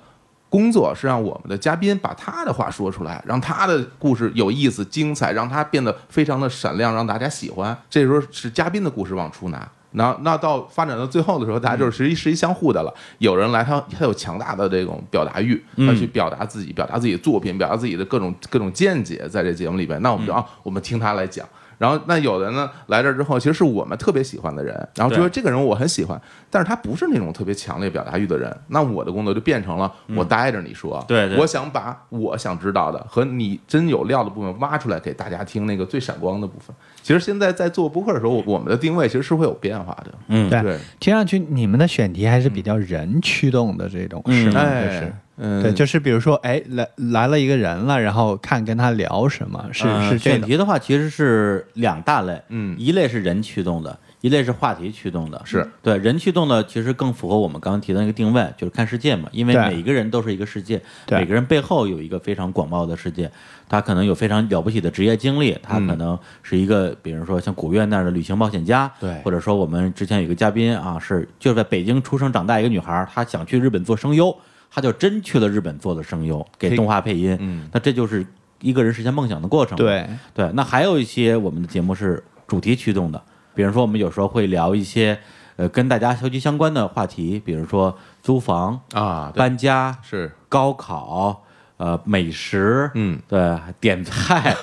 [0.50, 7.76] 工作是让我们的嘉宾把他的话说出来，让他的故事有意思、精彩，让他变得非常的闪亮，让大家喜欢。
[7.90, 12.94] 这时候是嘉宾的故事往出拿，那那到发展到最后的时候，大家就是实际实一相互的了。
[13.18, 21.48] 有人来，他他有强大的这种表达欲，他去表达自己，表达自己的作品，表达自己的各种各种见解，在这节目里边，那我们就啊，我们听他来讲。
[21.78, 25.32] 然后那有的呢来这儿之后，其实是我们特别喜欢的人，然后就说对。
[25.32, 31.38] 这个人我很喜欢，但是他不是那种特别强烈表达欲的人，那我的工作就变成了我待着你说，对对。
[31.38, 36.74] 我想把我想知道的和你真有料的部分挖出来给大家听，那个最闪光的部分。
[37.02, 40.60] 其实现在在做播客的时候，我我们的定位其实是会有变化的，嗯，对。
[40.62, 44.44] 对，听上去你们的选题还是比较人驱动的这种，嗯。
[44.44, 44.52] 是吗？
[44.52, 50.30] 就哎是。，嗯，对，就是比如说，哎，来来了一个人了，然后看跟他聊什么，是呃是这。
[50.30, 55.40] 选题的话，其实是两大类，嗯一类是人驱动的，一类是话题驱动的。
[55.44, 59.28] 是对人驱动的，其实更符合我们刚刚提的那个定位，就是看世界嘛。
[59.30, 63.30] 因为每一个人都是一个世界，对每个人背后有一个非常广袤的世界，
[63.68, 74.36] 他可能有非常了不起的职业经历，他可能是一个，比如说像古月那样的旅行冒险家，对或者说我们之前有一个嘉宾啊，是就是在北京出生长大一个女孩，她想去日本做声优，
[74.70, 77.36] 她就真去了日本做了声优，给动画配音。
[77.40, 78.26] 嗯那这就是
[78.60, 79.76] 一个人实现梦想的过程。
[79.76, 83.22] 对，对，那还有一些我们的节目是主题驱动的，
[83.54, 85.18] 比如说我们有时候会聊一些
[85.56, 91.44] 呃跟大家息息相关的话题，比如说租房、啊，搬家、是，高考、
[91.78, 94.54] 呃美食，嗯，对，点菜、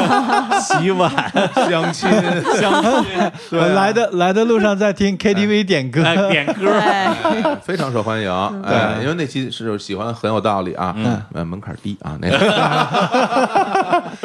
[0.60, 1.10] 洗碗、
[1.70, 2.10] 相亲，
[2.60, 8.30] 相亲，我来的来的路上在听 KTV 点歌，哎点歌，对，非常受欢迎，
[8.64, 10.94] 哎，因为那期是喜欢很有道理啊，
[11.34, 12.38] 嗯，门槛低啊，那个，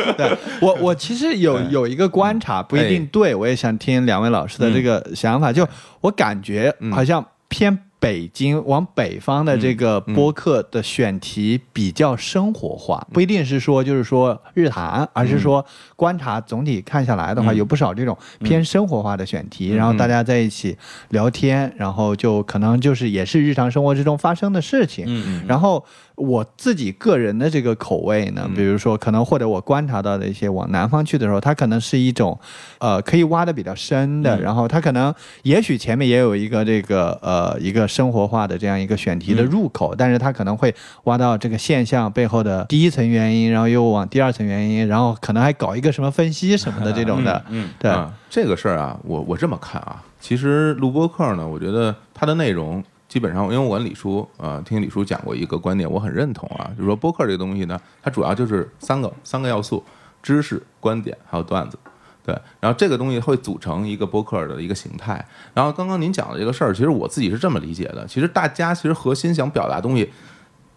[0.17, 3.09] 对我，我其实有有一个观察，不一定哎。
[3.11, 5.51] 对，我也想听两位老师的这个想法。
[5.51, 5.67] 就
[6.01, 6.91] 我感觉嗯。
[6.91, 17.57] 好像偏北京往北方的这个嗯播客的选题比较生活化，不一定是说就是说日谈，而是说观察总体看下来的话，嗯。
[17.57, 20.77] 有不少这种偏生活化的选题，然后大家在一起
[21.09, 25.83] 聊天，然后就可能就是也是日常生活之中发生的事情，嗯嗯，然后
[26.17, 28.55] 我自己个人的这个口味呢，嗯。
[28.55, 32.37] 比如说可能或者我观察到的一些往南方去的时候，它可能是一种，
[32.79, 34.41] 呃，可以挖的比较深的，嗯。
[34.41, 59.83] 然后它可能也许前面也有一个这个呃一个生活化的这样一个选题的入口，但是它可能会挖到这个现象背后的第一层原因，然后又往第二层原因，然后可能还搞一个什么分析什么的这种的，嗯，对，啊，这个事儿啊，我我这么看啊，其实录播课呢，我觉得它的内容基本上，因为我跟李叔、呃听李叔讲过一个观点，我很认同啊，就是说播客这个东西呢，它主要就是三个三个要素：
[60.21, 61.77] 知识、观点还有段子。
[62.25, 65.25] 对，然后这个东西会组成一个播客的一个形态。
[65.53, 70.11] 然后刚刚您讲的这个事儿，其实我自己是这么理解的，其实大家其实核心想表达东西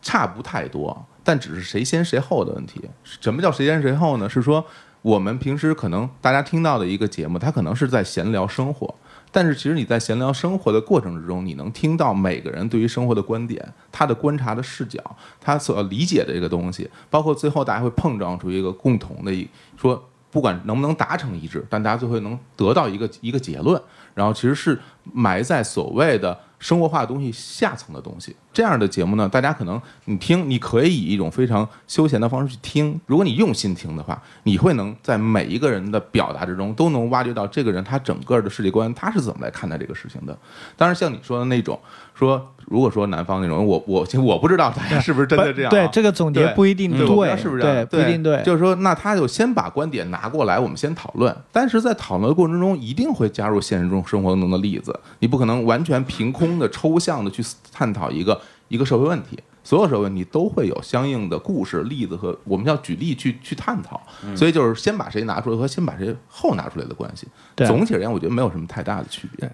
[0.01, 2.81] 差不太多，但只是谁先谁后的问题。
[3.03, 4.31] 什么叫谁先谁后呢？
[4.31, 4.65] 是说
[5.03, 8.95] 我们平时可能大家听到的一个节目，它可能是在闲聊生活，
[9.33, 14.99] 但是其实你在闲聊生活的过程之中，你能听到每个人对于生活的观点，他的观察的视角，
[15.41, 20.03] 他所要理解的这个东西，包括最后大家会碰撞出一个共同的一说。
[20.33, 23.83] 不管能不能达成一致，但大家最后能得到一个一个结论，
[24.21, 24.79] 然后其实是
[25.15, 28.37] 埋在所谓的生活化的东西下层的东西。
[28.53, 33.01] 这样的节目呢，大家可能你听，你可以以一种非常休闲的方式去听。
[33.07, 40.37] 如果你用心听的话，你会能在每一个人的表达之中都能挖掘到这个人他整个的世界观，他是怎么来看待这个事情的。
[40.77, 41.81] 当然，像你说的那种
[42.21, 47.87] 说，如果说南方那种，我我我不知道大家是不是真的这样啊、对，这个总结不一定对，是不是这样？
[47.87, 48.43] 不一定对。
[48.43, 51.35] 就是说，那他就先把观点拿过来，我们先讨论。
[51.51, 54.99] 但是在讨论的过程中，一定会加入现实中生活中的例子。
[55.19, 59.39] 你不可能完全凭空的、抽象的去探讨一个一个社会问题。
[59.63, 64.01] 所有社会问题都会有相应的故事、例子和我们要举例去去探讨。
[64.35, 67.27] 所以就是先把谁拿出来和先把谁后拿出来的关系。
[67.67, 69.51] 总体而言，我觉得没有什么太大的区别。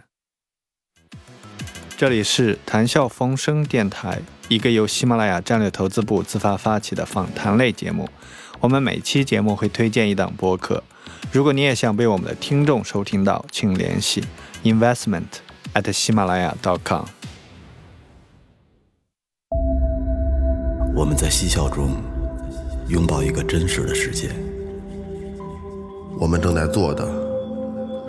[1.99, 8.07] 这里是谈笑风生电台，一个由喜马拉雅战略投资部自发发起的访谈类节目。
[8.61, 10.83] 我们每期节目会推荐一档播客。
[11.33, 14.23] 如果你也想被我们的听众收听到，请联系
[14.63, 15.23] investment
[15.73, 16.55] at 喜马拉雅
[16.85, 17.07] .com。
[20.95, 21.97] 我们在嬉笑中
[22.89, 24.29] 拥抱一个真实的世界。
[26.21, 27.09] 我们正在做的，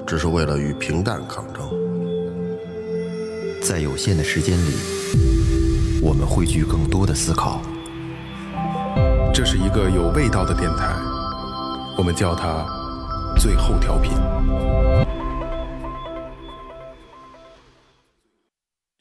[0.06, 1.77] 只是为了与平淡抗争。
[3.62, 4.74] 在有限的时间里，
[6.02, 7.62] 我们汇聚更多的思考。
[9.34, 10.96] 这是一个有味道的电台，
[11.98, 12.66] 我们叫它
[13.38, 14.12] “最后调频”。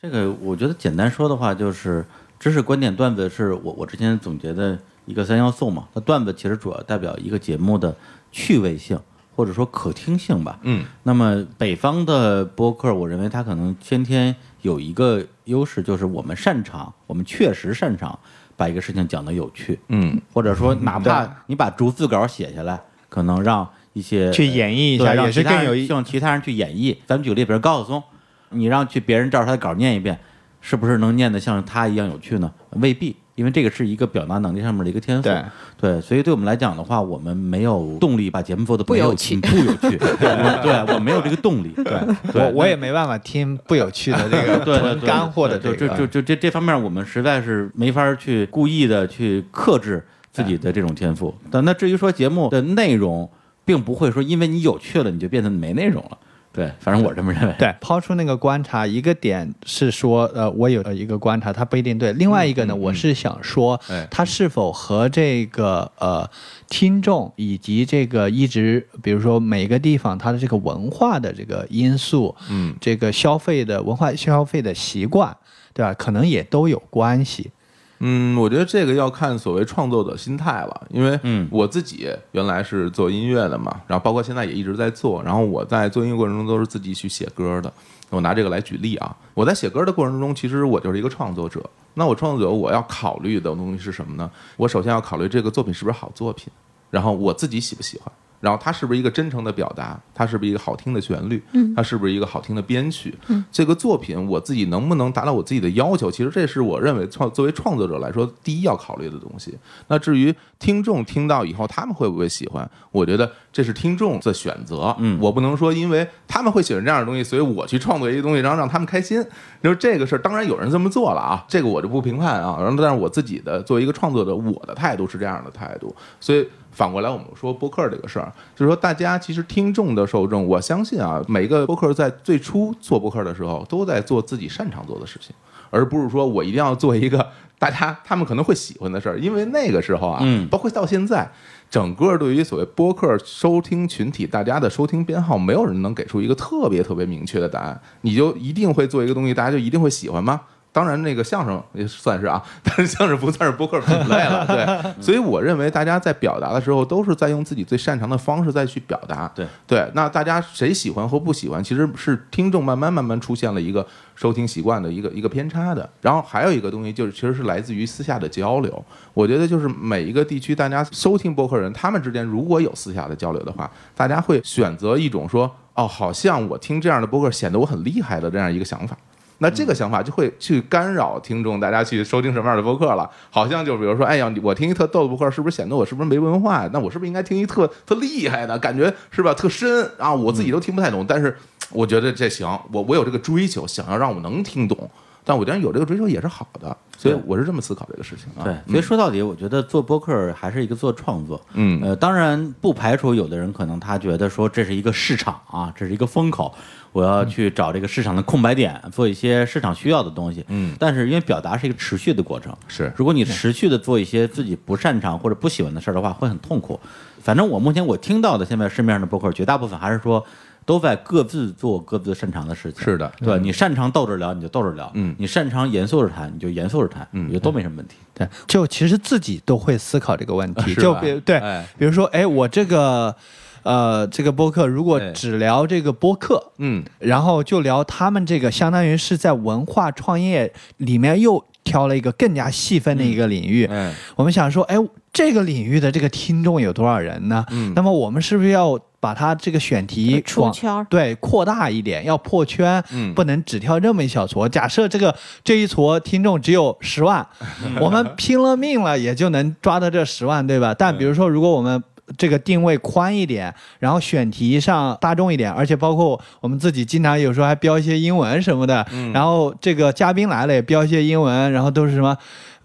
[0.01, 2.05] 这个我觉得简单说的话，就是
[2.39, 5.89] 知识、观点、段子是我我之前总结的一个三要素嘛。
[5.95, 7.95] 那段子其实主要代表一个节目的
[8.33, 8.99] 趣味性
[9.37, 10.59] 或者说可听性吧。
[10.63, 18.19] 嗯，那么北方的播客，我认为它可能先天有一个优势，就是我们擅长，我们确实擅长
[18.57, 19.79] 把一个事情讲得有趣。
[19.89, 26.97] 嗯，或者说哪怕你把逐字稿写下来，可能让一些去演绎一下对让其他更有意人让其他人去演绎。
[27.07, 28.03] 咱们举个例，比如高晓松，
[28.49, 30.19] 你让去别人照着他的稿念一遍，
[30.63, 32.51] 是不是能念得像他一样有趣呢？
[32.71, 35.23] 未必，因为这个是一个表达能力上面的一个天赋。
[35.23, 35.45] 对
[35.81, 39.97] 对，所以对我们来讲的话，我们没有动力把节目做的不有趣不有趣。
[40.19, 41.71] 对，对我没有这个动力。
[41.77, 41.85] 对，
[42.33, 45.97] 对我我也没办法听不有趣的这个 纯干货的就这个。
[45.97, 51.33] 就就就这这方面，我们实在是没法去故意的去克制自己的这种天赋。
[51.51, 53.31] 但那至于说节目的内容，
[53.65, 56.19] 并不会说因为你有趣了，你就变得没内容了。
[56.57, 57.55] 对，反正我这么认为。
[57.59, 66.27] 对，抛出那个观察，一个点是说，呃，我有一个观察，它不一定对；另外一个呢，我是想说哎，它是否和这个呃
[66.67, 75.37] 听众以及这个一直，比如说每个地方它的这个文化的这个因素，嗯，这个消费的文化消费的习惯，
[75.75, 75.93] 对吧？
[75.93, 77.51] 可能也都有关系。
[78.01, 87.73] 嗯，我觉得这个要看所谓创作者心态了，因为嗯我自己原来是做音乐的嘛，然后包括现在也一直在做，然后我在做音乐过程中都是自己去写歌的。
[88.11, 91.61] 我拿这个来举例啊，我在写歌的过程中，其实我就是一个创作者。
[91.95, 94.31] 那我创作者，我要考虑的东西是什么呢？
[94.57, 96.53] 我首先要考虑这个作品是不是好作品，
[96.91, 101.43] 然后我自己喜不喜欢，然后它是不是一个真诚的表达，它是不是一个好听的旋律，
[101.75, 103.15] 它是不是一个好听的编曲，
[103.51, 106.11] 这个作品我自己能不能达到我自己的要求？
[106.11, 109.57] 其实这是我认为创作为创作者来说第一要考虑的东西。
[109.89, 114.95] 那至于听众听到以后他们会不会喜欢，我觉得这是听众的选择。
[114.99, 119.25] 嗯我不能说因为他们会喜欢这样的东西，所以我去创作一个东西，然后让他们开心。
[119.63, 122.57] 就是这个事儿，当然有人这么做了啊，这个我就不评判啊。
[122.61, 125.93] 然后，但是我自己的作为一个创作者，我的态度是这样的态度。
[126.21, 126.47] 所以
[126.77, 135.35] 反过来，我们说播客这个事儿，就是说大家其实听众的受众，我相信啊，每个播客在最初做播客的时候，都在做自己擅长做的事情，
[135.71, 137.27] 而不是说我一定要做一个
[137.59, 141.27] 大家他们可能会喜欢的事儿，因为那个时候啊，嗯包括到现在。
[141.69, 147.81] 整个对于所谓播客收听群体，大家的收听编号，没有人能给出一个特别特别明确的答案。
[148.03, 150.43] 你就一定会做一个东西，大家就一定会喜欢吗？
[150.77, 155.03] 当然，那个相声也算是啊， 但是相声不算是播客品类了， 对。
[155.03, 159.27] 所以我认为大家在表达的时候，都是在用自己最擅长的方式再去表达。
[159.35, 165.89] 对对，那大家谁喜欢和不喜欢，其实是听众慢慢慢慢出现了一个收听习惯的一个一个偏差的。
[166.03, 168.85] 然后还有一个东西，就是其实是来自于私下的交流。
[169.15, 178.95] 我觉得就是每一个地区，大家收听播客人，他们之间如果有私下的交流的话，大家会选择一种说，哦，好像我听这样的播客显得我很厉害的这样一个想法。
[179.39, 183.11] 那这个想法就会去干扰听众，大家去收听什么样的播客了。
[183.31, 186.69] 好像就比如说，哎呀，我听一特逗的播客，是不是显得我是不是没文化？
[186.73, 188.59] 那我是不是应该听一特特厉害的？
[188.59, 189.35] 感觉是吧？
[189.35, 191.37] 特深啊，我自己都听不太懂，但是
[191.71, 194.91] 我觉得这行，我我有这个追求，想要让我能听懂。
[195.29, 198.45] 但我觉得有这个追求也是好的，所以我是这么思考这个事情啊。
[198.45, 201.41] 对，所以说到底，我觉得做播客还是一个做创作。
[201.55, 206.55] 嗯呃，当然不排除有的人可能他觉得说这是一个市场啊，这是一个风口，
[206.93, 210.45] 我要去找这个市场的空白点，做一些市场需要的东西。
[210.47, 216.79] 嗯但是因为表达是一个持续的过程，是如果你持续的做一些自己不擅长或者不喜欢的事儿的话，会很痛苦。
[217.21, 220.25] 反正我目前我听到的现在市面上的播客，绝大部分还是说
[220.67, 222.83] 都在各自做各自擅长的事情。
[222.83, 223.11] 是的。
[223.21, 225.15] 对你擅长逗着聊，你就逗着聊；嗯。
[225.17, 227.07] 你擅长严肃着谈，你就严肃着谈。
[227.13, 227.25] 嗯。
[227.25, 227.95] 我觉得都没什么问题。
[228.13, 231.67] 对，就其实自己都会思考这个问题，就比如对，哎。
[231.79, 233.15] 比如说，哎，我这个
[233.63, 236.83] 呃这个播客如果哎只聊这个播客，嗯。
[236.99, 243.69] 然后就聊他们这个相当于是在文化创业里面又挑了一个更加细分的一个领域。
[243.71, 243.95] 嗯。
[244.17, 244.77] 我们想说，哎，
[245.13, 247.45] 这个领域的这个听众有多少人呢？
[247.51, 247.73] 嗯。
[247.77, 254.49] 那么我们是不是要把它这个选题往出圈儿对扩大一点，要破圈，嗯不能只挑这么一小撮。
[254.49, 257.25] 假设这个这一撮听众只有十万，
[257.81, 260.75] 我们拼了命了也就能抓到这十万，对吧？
[260.77, 261.81] 但比如说，如果我们
[262.17, 268.85] 这个定位宽一点，然后选题上大众一点，而且包括我们自己经常有时候还标一些英文什么的，
[269.15, 272.17] 然后这个嘉宾来了也标一些英文，然后都是什么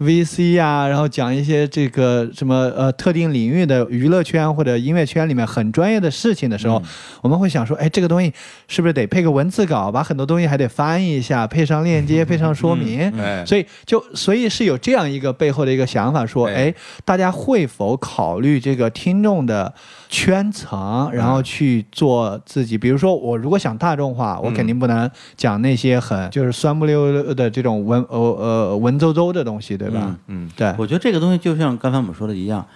[0.02, 6.82] VC 啊，然后讲一些这个什么呃特定领域的娱乐圈或者音乐圈里面很专业的事情的时候，
[7.20, 8.32] 我们会想说，哎，这个东西
[8.66, 16.62] 是不是得配个文字稿，把很多东西还得翻译一下，配上链接，配上说明，哎所以就所以是有这样一个背后的一个想法，说，哎。
[16.62, 16.72] 哎，
[17.04, 19.74] 大家会否考虑这个听众的
[20.08, 22.78] 圈层，然后去做自己？
[22.78, 29.91] 比如说，我如果想大众化，我肯定不能讲那些很就是酸不溜溜的这种文呃呃文绉绉的东西，对吧？
[30.26, 32.66] 嗯对，我觉得这个东西就像刚才我们说的一样，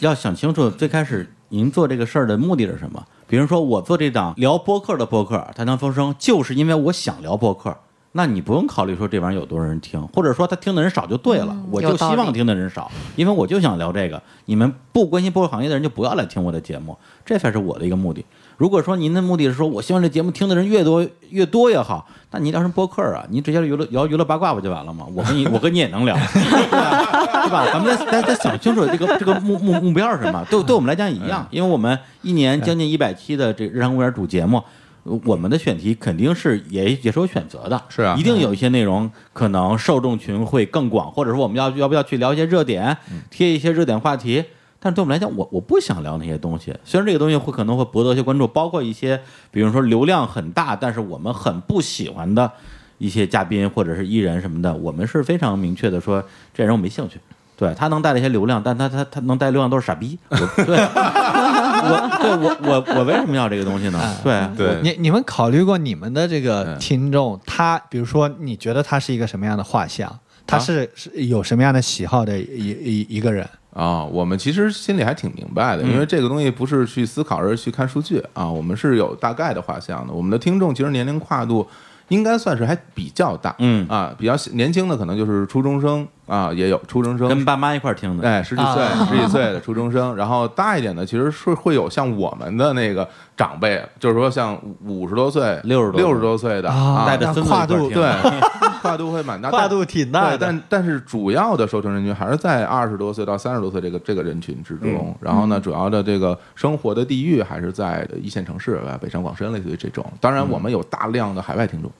[0.00, 3.04] 要想清楚最开始您做这个事儿的目的是什么。
[3.26, 7.76] 比如说，我做这档聊播客的播客《谈谈风声》，就是因为我想聊播客。
[8.12, 14.20] 那你不用考虑说这玩意儿有多少人听，或者说他听的人少就对了，嗯我就希望听的人少，因为我就想聊这个。
[14.46, 18.26] 你们不关心播客行业的人就不要来听我的节目，这才是我的一个目的。
[18.60, 23.24] 如果说您的目的是说我希望这节目听的人越多越多越好，那您聊什么播客啊？
[23.30, 25.06] 您直接娱乐聊娱乐八卦不就完了吗？
[25.14, 27.64] 我跟你 我跟你也能聊， 对吧？
[27.72, 30.44] 咱们再再再想清楚这个这个目目目标是什么？
[30.50, 34.62] 对对我们来讲也一样，因为我们一年将近一百期的这日常公园主节目。
[35.04, 42.94] 呃我们的选题肯定是也也是有选择的，是啊一定有一些内容可能受众群会更广，或者说我们要要不要去聊一些热点，
[43.30, 44.44] 贴一些热点话题。
[44.80, 46.74] 但是对我们来讲，我我不想聊那些东西。
[46.84, 49.20] 虽然这个东西会可能会博得一些关注，包括一些
[49.50, 52.50] 比如说流量很大，但是我们很不喜欢的
[52.98, 56.24] 一些嘉宾或者是艺人什么的，我们是非常明确的说，
[56.54, 57.20] 这人我没兴趣。
[57.58, 60.18] 对他能带来一些流量，但他他他能带流量都是傻逼。
[60.30, 64.16] 我对，我对我我我为什么要这个东西呢？
[64.24, 70.18] 对对你你们考虑过你们的这个嗯听众，他比如说你觉得他是一个什么样的画像？
[70.46, 73.46] 他是是有什么样的喜好的一一一个人？
[73.72, 78.50] 啊，我们其实心里还挺明白的，因为这个东西不是去思考，而是去看数据啊。
[78.50, 80.12] 我们是有大概的画像的。
[80.12, 81.66] 我们的听众其实年龄跨度
[82.08, 88.28] 应该算是还比较大，嗯啊，比较年轻的可能就是初中生啊，也有初中生，跟爸妈一块儿听的。
[88.28, 98.10] 哎，十几岁、十几岁的初中生，然后大一点的，其实是会有像我们的那个长辈，就是说像五十多岁、六十多六十多岁的啊带着孙子跨度对，
[98.80, 105.16] 跨度会蛮大， 跨度挺大的，但但是主要的受众人群还是在二十多岁到三十多岁这个这个人群之嗯中。
[105.20, 110.04] 然后呢，主要的这个生活的地域还是在一线城市，啊，北上广深类似于这种。
[110.20, 111.90] 当然，我们有大量的海外听众。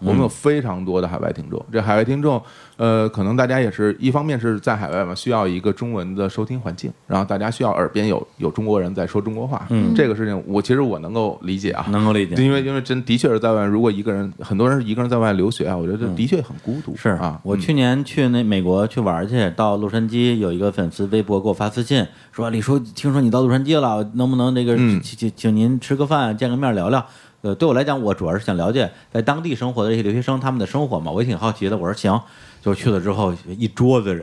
[0.00, 2.40] 我们有非常多的海外听众，这海外听众，
[2.76, 12.34] 呃，可能大家也是一方面是在海外嘛，需要一个中文的收听环境，然后大家需要耳边有有中国人在说中国话，嗯这个事情我其实我能够理解啊，能够理解。
[12.42, 16.96] 因为因为真的确是在外，如果一个人，很多人是一个人在外留学啊，我觉得的确很孤独。
[16.96, 27.04] 是啊，嗯我去年去那美国去玩去，到洛杉矶有一个粉丝微博给我发私信说：“李叔，听说你到洛杉矶了，能不能那个嗯请请请您吃个饭，见个面聊聊？”
[27.42, 31.76] 呃，对我来讲，我主要是想了解在当地生活的这些留学生他们的生活嘛，我也挺好奇的。
[31.76, 32.20] 我说行，
[32.60, 34.22] 就去了之后一桌子人，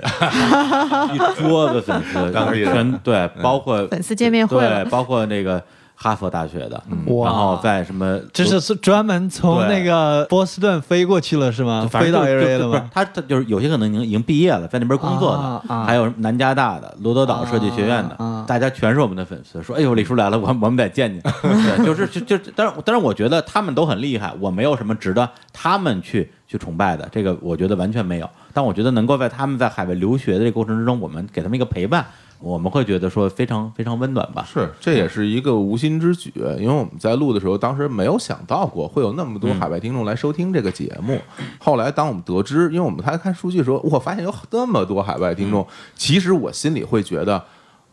[1.13, 5.63] 一桌子粉丝，当地人全对，包括粉丝见面会对，包括那个
[5.99, 11.89] 哈佛大学的，哇然后在什么这是是专门从那个波士顿飞过去了是吗？
[11.91, 12.89] 飞到反正就 LA 就不是了吗？
[12.93, 21.19] 他他就是有些可能已经已经毕业了，在那边工作的，啊啊还有南加大的、罗德岛设计学院的，啊啊大家全是我们的粉丝，说：“哎呦，李叔来了，我 我们得见见。
[21.41, 28.29] ”对，就是就就，但是但是我觉得他们都很厉害，我没有什么值得他们去去崇拜的，这个我觉得完全没有。
[28.53, 32.05] 但我觉得能够在他们在海外留学的这个过程之中，我们给他们一个陪伴，
[32.39, 34.47] 我们会觉得说非常非常温暖吧。
[34.47, 41.19] 是，这也是一个无心之举，因为我们在录的时候，当时没有想到过会有那么多海外听众来收听这个节目。
[41.59, 45.65] 后来，当我们得知，因为我们在看数据的时候，我发现有那么多海外听众，
[45.95, 47.43] 其实我心里会觉得。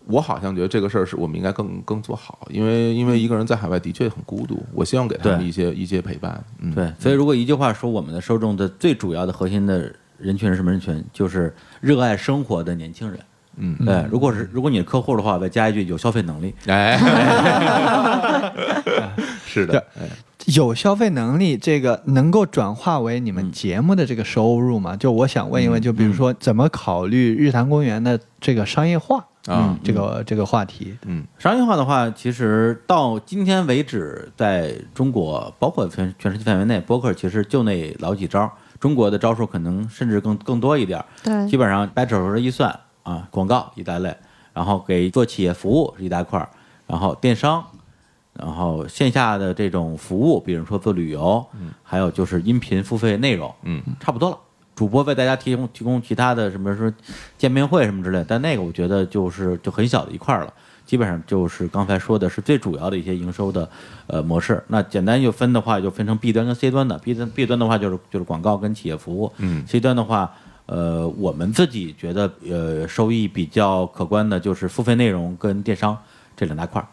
[0.06, 6.44] 我好像觉得这个事儿是我们应该更更做好，因为因为一个人在海外的确很孤独，我希望给他们一些一些陪伴。
[6.58, 11.02] 嗯，对，所以如果一句话说，我们的受众的最主要的核心的人群是什么人群？
[11.10, 13.18] 就是热爱生活的年轻人。
[13.56, 16.54] 嗯，对，如果是如果你是客户的话，再加一句有消费能力。
[16.66, 16.98] 哎，
[19.46, 20.08] 是的，哎。
[20.48, 24.94] 有消费能力，这个能够转化为你们节目的这个收入吗？
[24.94, 30.94] 就我想问一问，就比如说怎么考虑日坛公园的这个商业化啊，这个这个话题？
[31.06, 31.24] 嗯。
[31.38, 38.52] 商业化的话，其实到今天为止，在中国，包括全全世界范围内，播客其实就那老几招。
[38.78, 41.48] 中国的招数可能甚至更更多一点儿，对。
[41.48, 44.12] 基本上掰手头的预算啊，广告一大类，
[44.52, 46.48] 然后给做企业服务是一大块儿，
[46.88, 47.64] 然后电商，
[48.32, 51.46] 然后线下的这种服务，比如说做旅游，
[51.82, 54.38] 还有就是音频付费内容，嗯，差不多了。
[54.74, 56.92] 主播为大家提供提供其他的什么说
[57.38, 60.52] 见面会什么之类，但那个我觉得就是就很小的一块儿了，
[60.84, 63.68] 基本上就是刚才说的是最主要的一些营收的
[64.08, 64.60] 呃模式。
[64.66, 66.98] 那简单就分的话，就分成 B 端跟 C 端的。
[66.98, 70.34] B 端 B 端的话就是就是广告跟企业服务，嗯，C 端的话。
[70.66, 75.96] 呃，我们自己觉得，呃，收益比较可观的就是付费内容跟电商
[76.36, 76.88] 这两大块儿。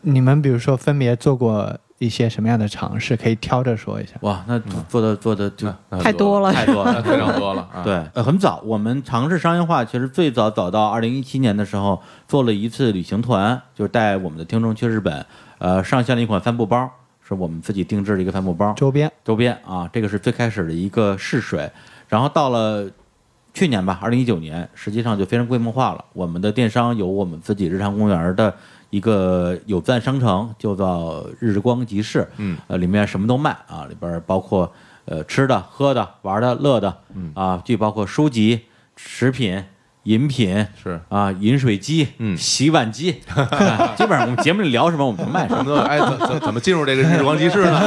[0.00, 3.16] 你们比如说分别做过一些什么样的尝试？
[3.16, 4.12] 可以挑着说一下。
[4.20, 4.58] 哇，那
[4.88, 5.68] 做的做的就
[6.00, 7.82] 太多了太多了，那非常多了 啊。
[7.82, 15.26] 对，呃，很早，我们尝试商业化，其实最早早到二零一七年的时候，做了一次旅行团，就是带我们的听众去日本，
[15.58, 16.88] 呃，上线了一款帆布包，
[17.26, 21.68] 是我们自己定制的一个帆布包周边周边啊，这个是最开始的一个试水，
[22.08, 22.90] 然后到了
[23.54, 26.04] 去年吧，二零一九年，实际上就非常规模化了。
[26.12, 28.54] 我们的电商有我们自己日常公园的
[28.90, 34.72] 一个有赞商城，就叫日光集市，嗯，呃，里面什么都卖啊，里边包括
[35.04, 37.32] 呃吃的、喝的、玩的、乐的，嗯。
[37.34, 38.60] 啊，既包括书籍、
[38.96, 39.64] 食品、
[40.08, 45.78] 饮品，是啊，饮水机，嗯洗碗机，啊 基本上我们节目里聊什么我们就卖什么。
[45.84, 47.78] 哎，怎怎怎么进入这个日光集市呢？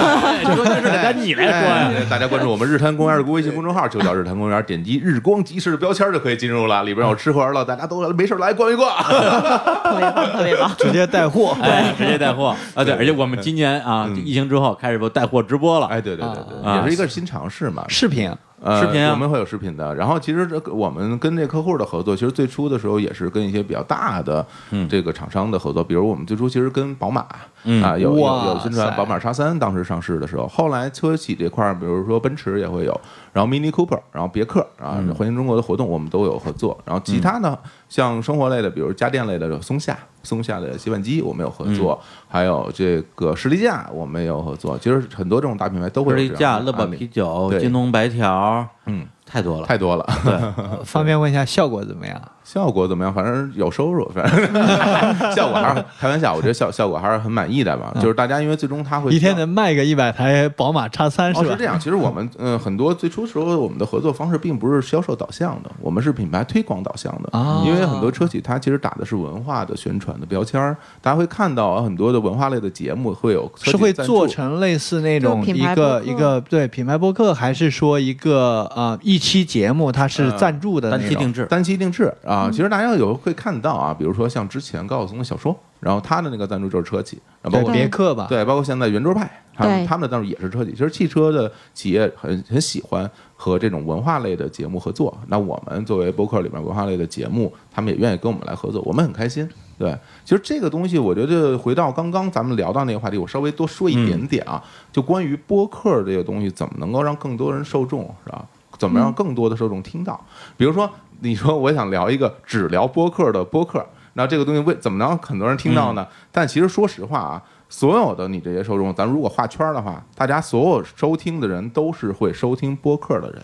[0.44, 1.92] 你 说这是得你来说呀。
[1.98, 8.96] 哎大家关注我们日坛公园的微信公众号，就叫日坛公园，点击日光集市的标签就可以进入了，里边有吃喝玩乐，大家都没事来逛一逛。
[9.02, 10.72] 特别棒，特别棒。
[10.78, 12.84] 直接带货，哎，直接带货啊！
[12.84, 15.88] 对，而且我们今年啊，嗯疫情之后开始不带货直播了。
[15.88, 17.84] 哎，对对对对，啊也是一个新尝试嘛。
[17.88, 18.32] 视频
[18.62, 19.12] 呃，视频啊。
[19.12, 19.94] 我们会有视频的。
[19.96, 24.88] 然后其实这个我们跟这客户的合作，其实最初的时候也是跟一些比较大的嗯。
[24.88, 27.26] 这个厂商的合作，比如我们最初其实跟宝马
[27.64, 27.84] 嗯。
[27.84, 33.02] 啊有有有宣传宝马叉三当时上市的时候，后来车企这块儿，比如说奔驰也会有，
[33.34, 36.78] 然后 Mini Cooper，然后别克啊，嗯环球中国的活动我们都有合作。
[36.86, 37.58] 然后其他呢
[37.90, 39.98] 像生活类的，比如家电类的松下。
[40.24, 44.78] 松下的洗碗机我们有合作，嗯还有这个士力架我们也有合作。
[44.78, 49.66] 其实很多这种大品牌都会士力架、乐宝案例啤酒、京东白条，嗯，太多了。
[49.68, 50.06] 太多了。
[50.24, 50.34] 对，
[50.84, 52.20] 方便问一下效果怎么样？
[52.44, 53.14] 效果怎么样？
[53.14, 54.54] 反正有收入， 反正
[55.34, 57.94] 效果还是开玩笑，我觉得效效果还是很满意的吧。
[58.02, 61.48] 就是大家因为最终他会一天能卖个一百台宝马叉三是吧？
[61.48, 67.30] 哦是这样，其实我们嗯、呃很多最初时候我们的合作方式并不是销售导向的，我们是品牌推广导向的。
[67.38, 81.08] 啊因为很多车企它其实打的是文化的宣传的标签儿，大家会看到啊很多的文化类的节目会有是会做成类似那种一个一个对品牌播客，还是说一个呃一期节目它是赞助的那种？
[81.08, 81.46] 单期定制。
[81.46, 90.72] 单期定制啊，其实大家有会看到啊，比如说像之前高晓松的小说，然后他的那个赞助就是车企，然后包括别克吧，对，包括现在圆桌派，他们他们的赞助也是车企。
[90.72, 95.16] 其实汽车的企业很很喜欢和这种文化类的节目合作。
[95.28, 99.48] 那我们作为播客里面文化类的节目，他们也愿意跟我们来合作，我们很开心。
[99.78, 108.46] 对，其实这个东西，我觉得回到刚刚咱们聊到那个话题，我稍微多说一点点啊，就关于播客这个东西，怎么能够让更多人受众，是吧？
[108.82, 110.20] 怎么让更多的受众听到？
[110.58, 116.08] 比如说，你说我想聊一个只聊播客的播客，那这个东西为怎么能让很多人听到呢？
[116.32, 123.44] 但其实说实话啊，所有的你这些受众，咱如果画圈儿的话，大家所有收听的人都是会收听播客的人。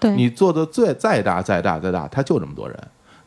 [0.00, 2.76] 对，你做的最再大再大再大，他就这么多人。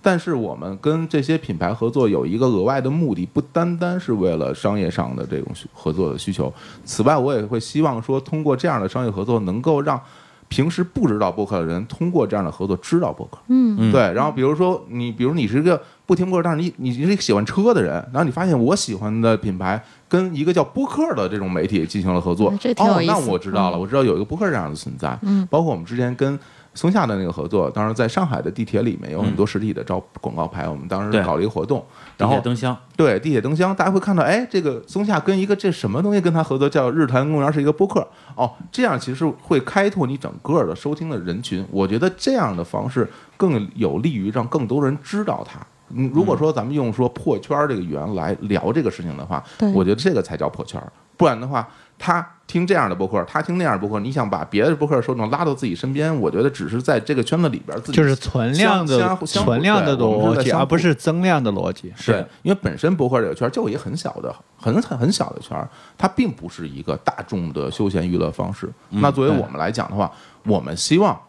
[0.02, 6.54] 但是我们跟这些品牌合作有一个额外的目的，不单单是为了商业上的这种需合作的需求。
[6.84, 10.00] 此外，我也会希望说，通过这样的商业合作，能够让
[10.48, 13.38] 平时不知道播客的人，通过这样的合作知道播客。
[13.48, 14.14] 嗯，对。
[14.14, 25.18] 然后比如说你，比如你是一个不听播客，但是你你是一个喜欢车的人，然后你发现我喜欢的品牌跟一个叫播客的这种媒体进行了合作嗯，这挺有哦，那我知道了，我知道有一个播客这样的存在。
[25.22, 26.40] 嗯，包括我们之前跟。
[26.78, 31.82] 松下的那个合作，当时在上海的地铁里面有很多实体的招广告牌，我们当时搞了一个活动，
[32.18, 41.66] 然后灯箱，对地铁灯箱，大家会看到，哎，这个松下跟一个这什么东西跟他合作，叫日坛公园是一个播客哦，这样其实会开拓你整个的收听的人群。
[41.72, 45.66] 我觉得这样的方式更有利于让更多人知道它。
[45.90, 51.68] 嗯，如果说咱们用说破圈儿这个语言来聊这个事情的话，我觉得这个才叫破圈儿，不然的话，
[51.98, 61.94] 他听这样的播客，他听那样的播客，你想把别的播客受众拉到自己身边，我觉得只是在这个圈子里边自己就是存量的存量的逻辑，而不是增量的逻辑。
[61.96, 68.68] 是，因为本身博客这个圈儿就一个很小的、很很很小的圈儿，它并不是一个大众的休闲娱乐方式。
[68.90, 70.12] 那作为我们来讲的话，
[70.46, 71.20] 我们希望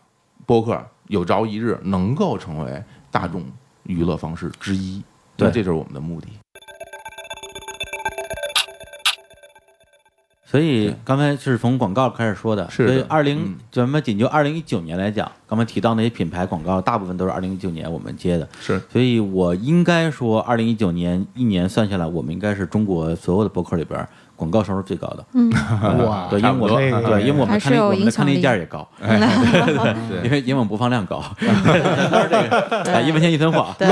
[0.44, 3.44] 播客有朝一日能够成为大众
[3.86, 5.02] 娱乐方式之一。
[5.36, 5.48] 对。
[5.48, 6.28] 那这就是我们的目的。
[10.48, 13.56] 所以刚才是从广告开始说的，所以二零嗯。
[13.72, 18.80] 咱们仅就二零一九年来讲，刚才提到那些品牌广告，大部分都是二零一九年我们接的，是。
[18.88, 25.24] 所以我应该说，二零一九年一年算下来，我们应该是中国所有的博客里边广告收入最高的。
[25.32, 25.50] 嗯，
[26.06, 31.16] 哇对，因为我们对，因为我们看那我们的看那价儿也高， 对因为因为我们播放量高，
[31.46, 33.66] 啊一分钱一分货。
[33.78, 33.86] 对，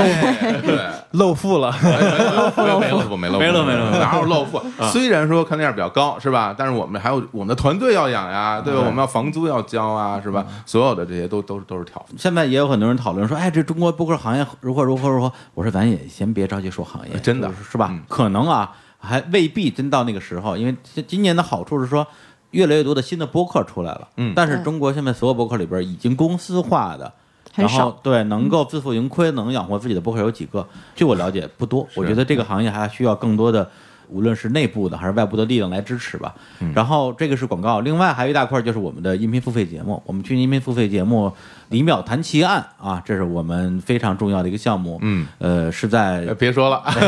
[0.61, 0.79] 对，
[1.11, 1.89] 露富了，没
[2.35, 4.61] 露富，没露富，没露富，没露没露哪有露富？
[4.91, 6.53] 虽然说看量比较高，是吧？
[6.57, 8.79] 但是我们还有我们的团队要养呀，对吧？
[8.81, 10.45] 我们要房租要交啊，是吧？
[10.65, 12.03] 所有的这些都都是都是挑。
[12.17, 15.31] 现在也有很多人讨论说，哎，这中国播客行业如何如何如何。
[15.53, 17.89] 我说咱也先别着急说行业，真的就是是吧？
[17.91, 18.71] 嗯可能啊，
[19.05, 20.75] 还未必真到那个时候，因为
[21.07, 22.05] 今年的好处是说，
[22.51, 24.07] 越来越多的新的播客出来了。
[24.17, 27.13] 嗯但是中国现在所有播客里边已经公司化的。
[27.55, 27.97] 然后。
[28.03, 30.67] 对能够自负盈亏、能养活自己的播客有几个？
[30.93, 31.87] 据我了解不多。
[31.95, 33.69] 我觉得这个行业还需要更多的，
[34.09, 36.35] 无论是内部的还是外部的力量来支持吧。
[36.59, 40.03] 嗯然后这个是广告，另外还有一大块就是我们的音频付费节目。
[40.05, 41.27] 我们去年音频付费节目
[41.69, 44.99] 《李淼谈奇案》啊，这是我们非常重要的一个项目。
[45.01, 46.99] 嗯，呃，是在呃别说了， 是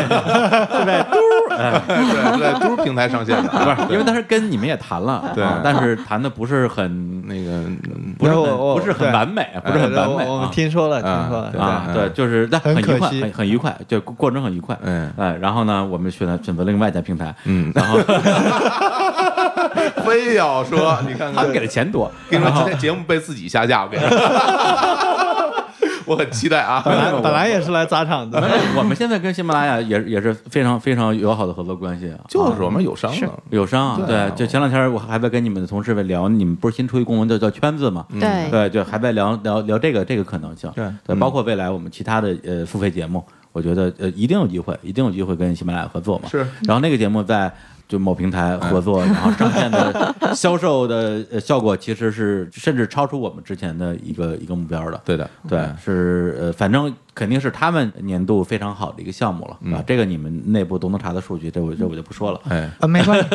[0.86, 1.27] 在嘟儿，
[1.58, 5.44] 哎，对对，都是平台上线的，不是，因为当时跟你们也谈了，对。
[5.44, 10.50] 啊但是谈的不是很那个嗯不是不是很完美，不是很完美我我们啊。
[10.54, 14.78] 听说了，听啊说了，对啊，嗯对，就是但很愉快，很很很愉快，就过程很愉快。
[14.84, 15.12] 嗯。
[15.18, 17.98] 哎，然后呢，我们选择选择另外一家平台，嗯，然后
[20.06, 21.36] 非要说你看看。
[21.36, 24.18] 他们给的钱多，跟你说，今天节目被自己下架，我跟你说，
[26.08, 26.82] 我很期待啊。
[26.84, 28.42] 本来本来也是来砸场的，
[28.76, 38.06] 我们现在跟喜马拉雅也也是非常非常友好的合作关系啊，就是我们友商的，友商啊，对就前两天我还在跟你们的同事在聊，你们不是新出一公文叫叫圈子嘛？
[38.20, 38.50] 对。
[38.50, 40.86] 对，就还在聊聊聊这个这个可能性，对。
[41.06, 41.20] 对，嗯。
[41.20, 46.30] 包括未来我们其他的呃付费节目，我觉得呃一定有机会，一定有机会跟喜马拉雅合作嘛。
[46.30, 47.52] 是，然后那个节目在
[47.88, 55.02] 就某平台合作，然后上线的销售的呃效果其实是甚至超出我们之前的一个一个目标的。
[55.06, 62.40] 对的，对，是呃，反正肯定是他们年度非常好的一个项目了，啊，这个你们内部都能查到数据，这我这我就不说了。
[62.48, 63.30] 哎，啊，没关系，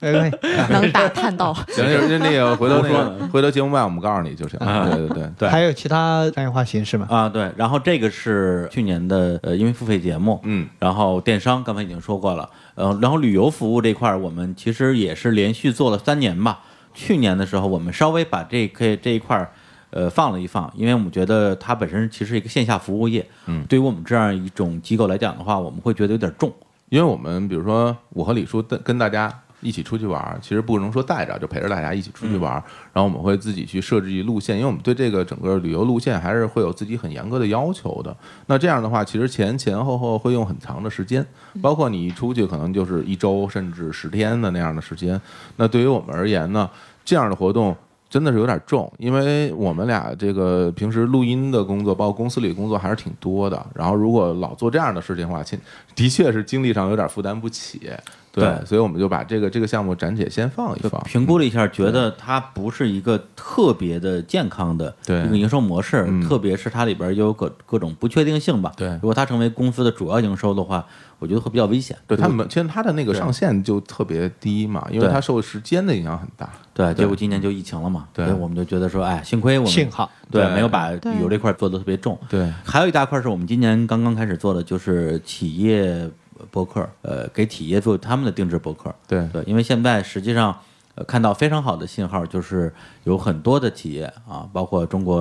[0.00, 0.36] 没关系，
[0.70, 4.58] 能打探到， 行，就是那个回头说回头节目外我们告诉你就行。
[4.58, 4.88] 啊。
[4.90, 5.48] 对对对，对。
[5.48, 7.06] 还有其他商业化形式吗？
[7.08, 16.58] 啊，对，然后这个是去年的呃，因为付费节目，嗯，然后电商刚才已经说过了，呃，然后旅游服务这块儿我们其实也是连续做了三年吧。
[16.92, 19.52] 去年的时候，我们稍微把这个这一块儿
[19.90, 26.52] 呃放了一放，因为我们觉得它本身其实是一个线下服务业，嗯，对于我们这样一种机构来讲的话，我们会觉得有点重，
[26.88, 32.62] 因为我们比如说我和李叔跟跟大家一起出去玩儿，其实不能说带着，就陪着大家一起出去玩儿。
[32.92, 38.16] 然后我们会自己去设置一路线，因为我们对这个整个旅游路线还是会有自己很严格的要求的。
[38.46, 41.26] 那这样的话，其实前前后后会用很长的时间，
[41.60, 45.20] 包括你出去可能就是一周甚至十天的那样的时间。
[45.56, 46.70] 那对于我们而言呢，
[47.04, 47.76] 这样的活动。
[48.10, 53.66] 真的是有点重，因为我们俩这个平时录音的工作，包括公司里工作还是挺多的。
[53.74, 55.58] 然后如果老做这样的事情的话，亲
[55.98, 57.90] 的确是精力上有点负担不起。
[58.30, 61.02] 对，对所以我们就把这个这个项目暂且先放一放。
[61.02, 68.72] 评估了一下，觉得它不是一个特别的健康的对一个营收模式，嗯特别是它里边有各各种不确定性吧。
[68.76, 70.86] 对如果它成为公司的主要营收的话，
[71.18, 71.96] 我觉得会比较危险。
[72.06, 76.48] 对他们，其实它的那个上限就特别低嘛，因为它受时间的影响很大。
[76.72, 82.18] 对，结果今年就疫情了嘛，对所以我们就觉得说，哎，幸亏我们幸好对对没有把旅游这块做的特别重。
[82.28, 86.08] 对，还有一大块是我们今年刚刚开始做的，就是企业
[86.50, 88.94] 博客，呃，给企业做他们的定制博客。
[89.06, 90.56] 对对，因为现在实际上。
[90.94, 92.74] 呃，看到非常好的信号，就是
[93.04, 95.18] 有很多的企业啊，包括中国，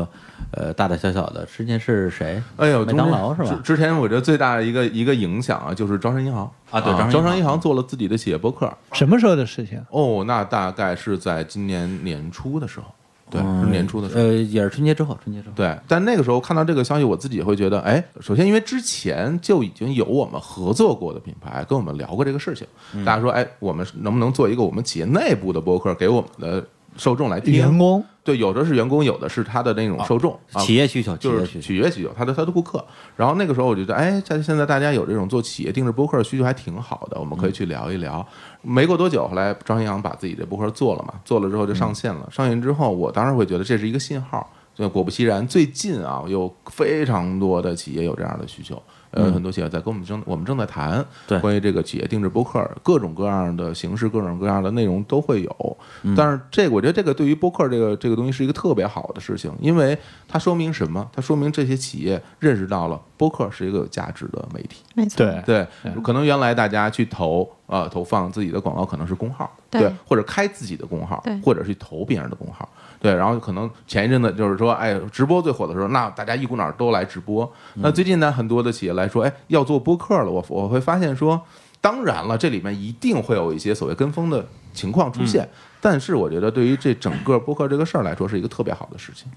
[0.49, 2.41] 呃，大大小小的，之前是谁？
[2.55, 8.75] 哎呦，麦当劳是吧之之前我觉得最大的一个一个影响啊，就是招商银行啊对招商银行做了自己的企业博客。
[8.93, 9.79] 什么时候的事情？
[9.91, 12.87] 哦，那大概是在今年年初的时候，
[13.29, 14.23] 对，是年初的时候。
[14.23, 15.53] 呃，也是春节之后，春节之后。
[15.55, 26.65] 对，但那个时候看到这个消息，我自己会觉得，哎，首先因为之前就已经有我们合作过的品牌跟我们聊过这个事情，嗯大家说，哎，我们能不能做一个我们企业内部的博客，给我们的
[26.97, 27.53] 受众来听？
[27.53, 32.11] 员工对，有的是员工，有的是他的那种受众，啊企业需求，就是企业需求。
[32.17, 32.83] 他的他的顾客。
[33.15, 38.25] 然后那个时候我觉得，哎，在现在大家有这种做企业定制播客的需求还挺好的，我们可以去聊一聊。
[38.61, 42.27] 没过多久，后来张一阳把自己的播客做了嘛，做了之后就上线了。
[42.29, 44.45] 上线之后，我当时会觉得这是一个信号。
[44.75, 48.79] 就果不其然，最近啊，有非常多的企业有这样的需求，
[49.17, 55.77] 呃，很多企业在跟我们正我们正在谈，对关于这个企业定制播客，各种各样的形式、各种各样的内容都会有。
[56.03, 59.97] 嗯但是这个，我觉得这个对于播客这个这个东西是一个特别好的事情，因为
[60.27, 61.09] 它说明什么？
[61.13, 64.83] 它说明这些企业认识到了播客是一个有价值的媒体。
[64.95, 65.43] 没错，对
[65.83, 72.67] 对，可能原来大家去投呃投放自己的广告，可能是公号，对或者开自己的公号对，或者是投别人的公号，
[72.99, 77.51] 对，然后可能前一阵子就是说，哎，直播最火的时候，那大家一股脑儿都来直播。
[77.75, 81.41] 那最近呢，很多的企业来说，哎，要做播客了，我我会发现说，
[81.79, 85.47] 当然了，这里面一定会有一些所谓跟风的情况出现。
[85.79, 89.29] 但是我觉得，对于这整个播客这个事儿来说，是一个特别好的事情。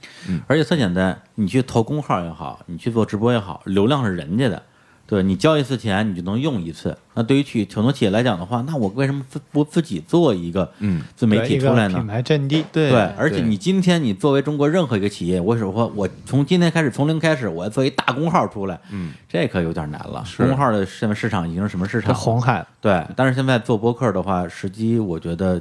[0.46, 4.60] 而且特简单，你去投公号也好，你去做直播也好，流量是人家的，
[5.10, 6.96] 对你交一次钱，你就能用一次。
[7.14, 12.06] 那对于企很多企业来讲的话，那我为什么不不自己做一个嗯自媒体出来呢品？
[12.06, 20.24] 牌阵地，对对，而且你今天你作为中国任何一个企业，我说我从今天开始从零开始，我要做一大公号出来，嗯，这可有点难了。
[20.24, 22.14] 是公号的现在市场已经是什么市场？
[22.14, 22.64] 红海。
[22.80, 25.60] 对，但是现在做播客的话，时机我觉得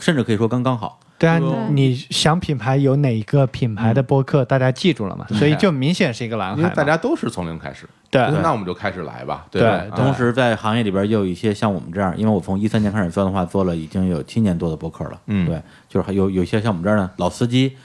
[0.00, 1.00] 甚至可以说刚刚好。
[1.22, 5.24] 对啊，对你你想品牌有哪一个品牌的播客，大家记住了嘛？
[5.28, 6.74] 所以就明显是一个蓝因为海。
[6.74, 9.62] 大家都是从零开始，对那我们就开始来吧，对
[9.94, 15.20] 同时，在行业里边也有一些像我们这样，因为我从一三年开始做的话，做了已经有七年多的播客了。
[15.26, 17.76] 嗯对，就是还有有些像我们这样的老司机，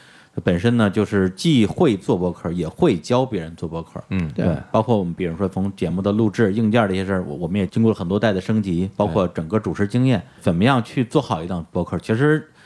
[0.43, 4.03] 本身呢就是既会做播客，也会教别人做播客。
[4.09, 11.99] 嗯，对，包括我们比如说从节目的录制、硬件这些事儿，我我们也经过了很多代的升级，包括整个主持经验，怎么样去做好一档播客。
[11.99, 12.56] 其实，我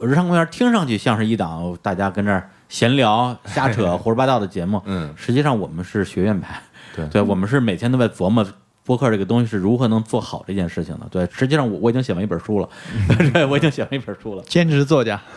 [0.00, 6.60] 日常公园听上去像是一档大家跟这儿闲聊、瞎扯、 胡说八道的节目，嗯实际上我们是学院派，
[6.94, 8.46] 对对，我们是每天都在琢磨。
[8.88, 11.06] 播客这个东西是如何能做好这件事情的？
[11.10, 12.68] 对，实际上我我已经写完一本书了，
[13.34, 14.42] 对，我已经写完一本书了。
[14.48, 15.20] 兼职作家，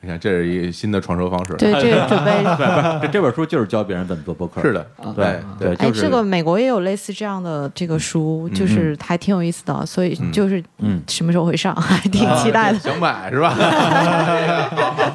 [0.00, 1.54] 你看，这是一个新的创收方式。
[1.56, 2.30] 对这个准备。
[3.02, 4.62] 这这本书就是教别人怎么做播客。
[4.62, 12.78] 是的，对对，哎，就是这个美国也有类似这样的这个书，就是还挺有意思的，所以就是嗯什么时候会上，还挺期待的。
[12.78, 13.52] 想买是吧？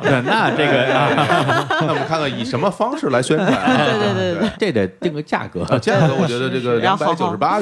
[0.02, 3.86] 对，那这个啊，那我们看看以什么方式来宣传啊？
[3.86, 7.61] 对对对对对，这得定个价格，啊，价格我觉得这个两百九十八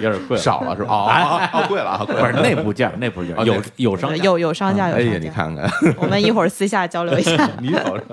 [0.00, 0.88] 有点贵，少了是吧？
[0.90, 2.42] 哦，哦贵了 啊，贵不是了。
[2.42, 7.48] 内部价，内部价有有商家有有商家有哎呀，你看看，我们一会儿私下交流一下。
[7.60, 8.04] 你瞅瞅，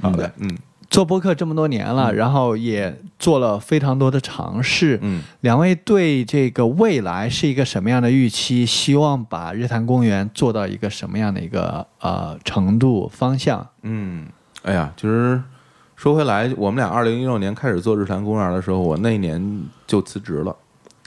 [0.00, 0.56] 好的，嗯
[0.88, 4.98] 做播客这么多年了，然后也做了非常多的尝试。
[5.02, 8.66] 嗯，两位对这个未来是一个什么样的预期？
[8.66, 13.64] 希望把日坛公园做到一个什么样的一个呃程度方向？
[13.82, 14.26] 嗯，
[14.64, 15.40] 哎呀，其实
[16.00, 20.56] 说回来，我们俩二零一六年开始做日坛公园的时候，我那一年就辞职了。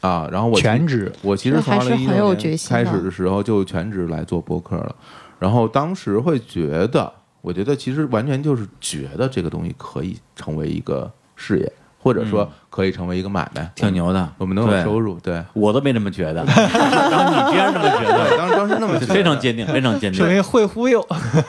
[0.02, 1.12] 啊，然后我全职。
[1.24, 4.96] 我其实从二零一六年开始的时候就全职来做播客了，
[5.39, 19.14] 然后当时会觉得，我觉得其实完全就是觉得这个东西可以成为一个事业，或者说可以成为一个买卖，挺牛的，我们能有收入，对，我都没这么觉得， 然后你居然这么觉得，当时当时那么觉得。
[19.14, 20.20] 非常坚定，非常坚定。
[20.20, 20.28] 说。
[20.28, 21.00] 明会忽悠。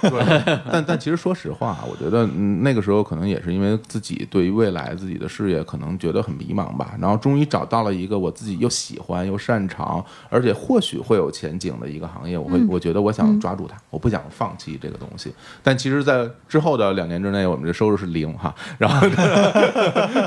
[0.02, 15.32] 对，但但其实说实话，我觉得嗯那个时候可能也是因为自己对于未来自己的事业可能觉得很迷茫吧，然后终于找到了一个我自己又喜欢又擅长，而且或许会有前景的一个行业，我会我觉得我想抓住它，我不想放弃这个东西。
[15.62, 19.06] 但其实，在之后的两年之内，我们的收入是零哈，然后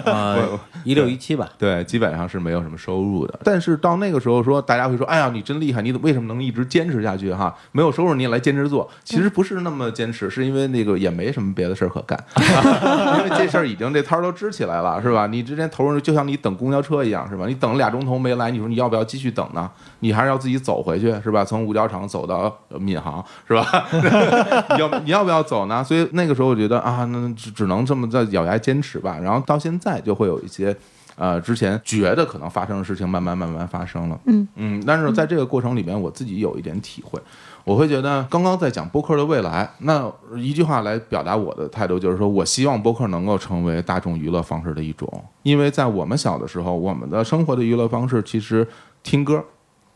[0.06, 3.38] 呃， 一六一七吧，对，基本上是没有什么收入的。
[3.44, 7.34] 但是到那个时候说，大家会说：“哎呀，你真厉害，你为什么能一直坚持下去？
[7.34, 8.90] 哈，没有收入你也来坚持做。
[9.04, 12.18] ”其实不是那么坚持，是因为那个也没什么别的事儿可干，
[13.20, 15.28] 因为这事儿已经这摊儿都支起来了，是吧？
[15.28, 17.46] 你之前投入就像你等公交车一样，是吧？
[17.48, 19.70] 你等了俩钟头没来，你说你要不要继续等呢？
[20.00, 21.44] 你还是要自己走回去，是吧？
[21.44, 23.86] 从五角场走到呃闵行，是吧？
[23.92, 25.84] 你 要你要不要走呢？
[25.84, 29.18] 所以那个时候我觉得啊，那只只能这么在咬牙坚持吧。
[29.22, 30.77] 然后到现在就会有一些。
[31.18, 34.20] 呃，之前觉得可能发生的事情，慢慢慢慢发生了。
[34.28, 37.20] 嗯嗯，但是在这个过程里面，我自己有一点体会。
[37.64, 45.22] 我会觉得，刚刚在讲播客的未来，那一句话来表达我的态度，就是说我希望播客能够成为大众娱乐方式的一种。
[45.42, 48.66] 因为在我们小的时候，我们的生活的娱乐方式其实
[49.02, 49.44] 听歌、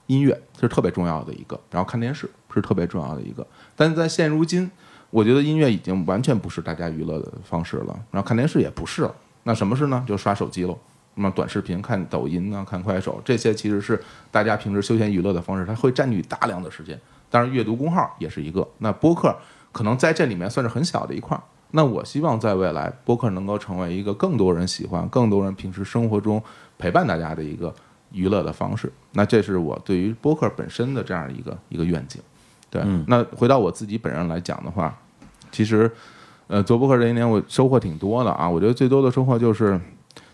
[0.08, 3.46] 音乐是特别重要的一个，然后看电视是特别重要的一个。
[3.76, 4.70] 但是在现如今，
[5.12, 9.16] 我觉得音乐已经完全不是大家娱乐的方式了，然后看电视也不是了。
[9.44, 10.04] 那什么是呢？
[10.08, 10.78] 就刷手机喽。
[11.16, 14.02] 那么短视频、看抖音啊、看快手，这些其实是
[14.32, 16.98] 大家平时休闲娱乐的方式，它会占据大量的时间。
[17.30, 18.68] 当然，阅读公号也是一个。
[18.78, 19.36] 那播客
[19.72, 21.44] 可能在这里面算是很小的一块儿。
[21.72, 26.42] 那我希望在未来，播客能够成为一个更多人喜欢、更多人平时生活中
[26.78, 27.74] 陪伴大家的一个
[28.12, 28.92] 娱乐的方式。
[29.12, 32.22] 那这是我对于播客本身的这样一个一个愿景。
[32.70, 34.98] 对，那回到我自己本人来讲的话，
[35.52, 35.92] 其实，
[36.48, 38.50] 呃，做播客这一年我收获挺多的啊。
[38.50, 39.78] 我觉得最多的收获就是。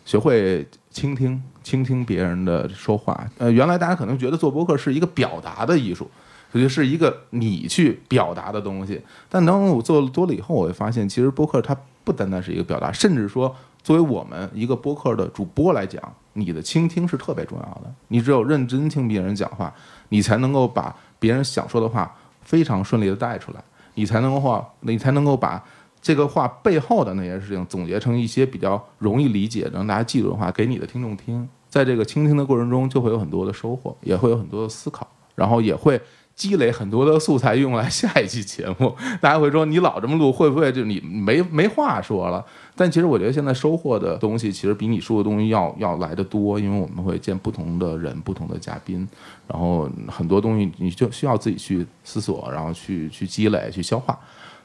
[0.07, 3.29] 学会倾听，倾听别人的说话。
[3.37, 6.09] 呃，原来大家可能觉得做播客是一个表达的艺术，
[6.53, 9.01] 我觉得是一个你去表达的东西。
[9.27, 13.53] 但当我做多了以后，我会发现，其实播客它不单单是一个表达，甚至说，
[13.83, 16.01] 作为我们一个播客的主播来讲，
[16.31, 17.93] 你的倾听是特别重要的。
[18.07, 19.73] 你只有认真听别人讲话，
[20.07, 23.61] 你才能够把别人想说的话非常顺利的带出来，
[23.95, 25.61] 你才能够话，你才能够把。
[26.07, 31.45] 这个话背后的那些事情，总结成一些比较容易理解、让大家记住的话，给你的听众听。
[31.67, 35.05] 在这个倾听的过程中，就会有很多的收获，也会有很多的思考，
[35.35, 35.99] 然后也会
[36.33, 38.95] 积累很多的素材，用来下一期节目。
[39.19, 42.45] 大家会说，你老这么录，会不会就你没 没话说了？
[42.73, 49.05] 但其实我觉得，现在收获的东西，其实比你说的东西要要来的多，因为我们会见不同的人、不同的嘉宾，
[49.45, 54.17] 然后很多东西你就需要自己去思索，然后去去积累、去消化。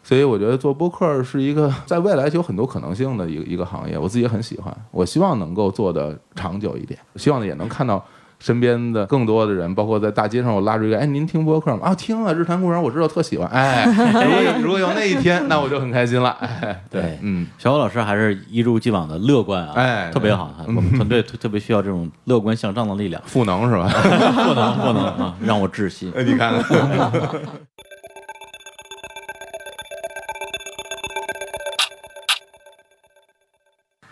[0.02, 4.76] 所以我觉得做播客是一个 在未来就有很多可能性的一个一个行业，我自己也很喜欢。
[4.90, 8.04] 我希望能够做的长久一点，希望也能看到
[8.40, 11.86] 身边的更多的人，包括在大街上我拉住一个，哎，您听播客吗？
[11.86, 13.48] 啊，听啊，日坛公园，我知道特喜欢。
[13.50, 13.84] 哎，
[14.24, 16.30] 如果有如果有那一天，那我就很开心了。
[16.40, 20.52] 哎，对，嗯，小欧老师还是一如既往的乐观啊，哎特别好。
[20.66, 23.86] 我们 团队特特别需要这种乐观向上的力量，赋能是吧？
[23.88, 26.12] 赋能赋能啊，让我窒息。
[26.26, 27.12] 你看看，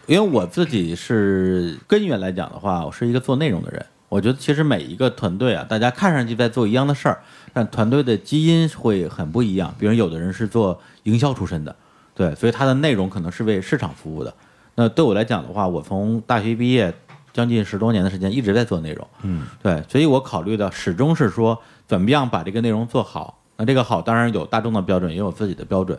[0.06, 3.84] 因为我自己是根源来讲的话，我是一个做内容的人。
[4.08, 7.22] 我觉得其实每一个团队啊，大家看上去在做一样的事儿，
[7.52, 9.72] 但团队的基因会很不一样。
[9.78, 11.76] 比如有的人是做营销出身的，
[12.14, 14.34] 对，所以他的内容可能是为市场服务的。
[14.74, 16.92] 那对我来讲的话，我从大学毕业
[17.32, 23.40] 将近十多年的时间一直在做内容，嗯，对，所以我考虑的始终是说怎么样把这个内容做好。
[23.58, 25.96] 那这个好当然有大众的标准，也有自己的标准。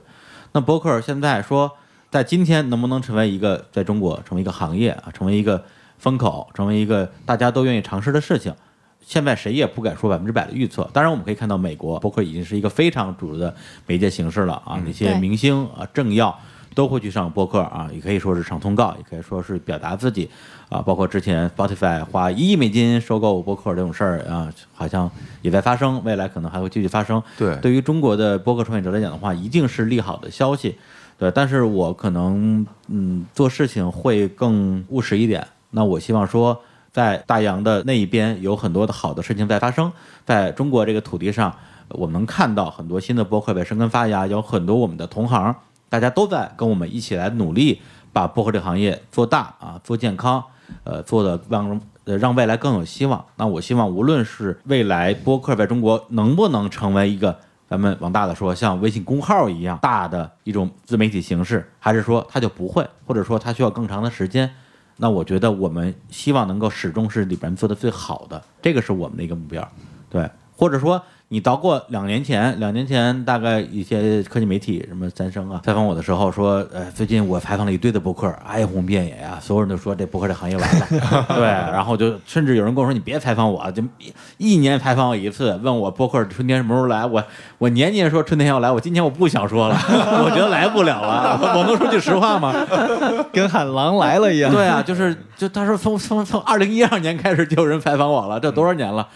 [0.52, 1.72] 那博客现在说，
[2.12, 5.64] 在今天能不能成为一个在中国成为一个行业啊，成为一个
[5.97, 8.53] 风口，成为一个大家都愿意尝试的事情？
[8.99, 10.88] 现在谁也不敢说百分之百的预测。
[10.91, 13.55] 当然，我们可以看到美国博客已经是一个非常主流的
[13.88, 16.38] 媒介形式了啊，那些明星啊、政要
[16.76, 20.30] 都会去上博客啊，也可以说是上通告，也可以说是表达自己
[20.68, 20.82] 啊。
[20.82, 25.09] 包括之前 Spotify 花一亿美金收购博客这种事儿啊，好像
[25.41, 27.24] 也在发生，未来可能还会继续发生。
[27.38, 30.78] 对对于中国的博客创业者来讲的话，一定是利好的消息。
[31.22, 35.45] 对，但是我可能嗯做事情会更务实一点。
[35.69, 36.59] 那我希望说，
[36.91, 39.91] 在大洋的那一边有很多的好的事情在发生，
[40.26, 41.55] 在中国这个土地上，
[41.89, 45.55] 我们能看到很多新的播客在生根发芽，有很多我们的同行，
[45.89, 47.80] 大家都在跟我们一起来努力，
[48.11, 50.43] 把播客这个行业做大啊，做健康，
[50.84, 53.24] 呃，做的让呃让未来更有希望。
[53.36, 57.38] 那我希望无论是未来播客在中国能不能成为一个
[57.72, 64.53] 咱们往大的说，像微信公号一样大的一种自媒体形式，还是说它就不会，或者说它需要更长的时间？
[64.97, 69.65] 那我觉得我们希望能够始终是里边做的最好的，这个是我们的一个目标。
[70.09, 71.01] 对，或者说
[71.34, 80.86] 你到过两年前，两年前大概一些科技媒体什么三生啊采访我的时候说，呃，最近我采访了一堆的博客，哀鸿遍野啊、所有人都说这博客这行业完了，
[81.34, 83.82] 对，然后就甚至有人跟我说你别采访我，就
[84.39, 87.23] 一一年采访我一次，问我博客春天什么时候来，我
[87.59, 89.75] 我年年说春天要来，我今年我不想说了，
[90.25, 92.53] 我觉得来不了了，我能说句实话吗？
[93.32, 94.51] 跟喊狼来了一样。
[94.51, 99.07] 对啊，就是就他说从从从二零一二年开始就有人采访我了，这多少年了？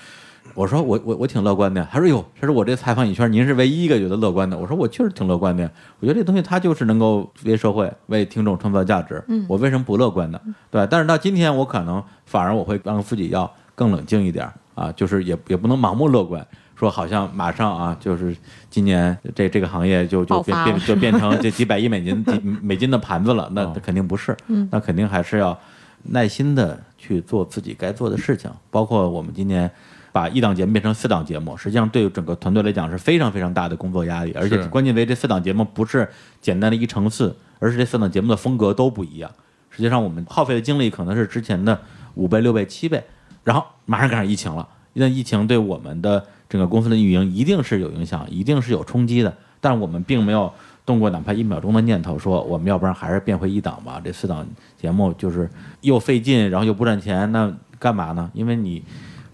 [0.55, 1.87] 我说我我我挺乐观的。
[1.91, 4.57] 他说哟，他说我这采访一圈，您是唯一一个觉得乐观的。
[4.57, 5.69] 我说我确实挺乐观的。
[5.99, 9.23] 我觉得这东西它就是能够为社会、为听众创造价值。
[9.27, 10.41] 嗯，我为什么不乐观呢？
[10.71, 16.45] 对，但是到今天，我可能反而我会让自己要更冷静一点啊，就是也也不能盲目乐观。
[16.77, 18.35] 说好像马上啊，就是
[18.69, 24.35] 今年这这个行业就就变变就变成 这几百亿美金几 美金的盘子了，那肯定不是，
[24.71, 25.57] 那肯定还是要
[26.03, 29.71] 耐心的去做自己该做的事情，包括我们今年
[30.15, 36.07] 把一档节目变成四档节目，实际上对整个团队来讲是非常非常大的工作压力，而且关键为这四档节目不是
[36.39, 39.29] 简单的一乘四，而是这四档节目的风格都不一样。
[39.69, 41.77] 实际上我们耗费的精力可能是之前的
[42.13, 43.03] 五倍、六倍、七倍，
[43.43, 50.49] 然后马上赶上疫情了，那疫情对我们的整个公司的运营一定是有影响，一定是有冲击的，但是我们并没有
[50.85, 54.01] 动过哪怕一秒钟的念头，说我们要不然还是变回一档吧。
[54.01, 54.47] 这四档
[54.79, 55.49] 节目就是
[55.81, 58.31] 又费劲，然后又不赚钱，那干嘛呢？
[58.33, 58.81] 因为你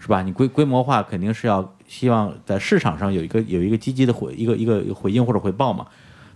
[0.02, 0.20] 是吧？
[0.20, 5.86] 你规规模化肯定是要希望在市场上有一个有一个积极的回一个一个回应或者回报嘛。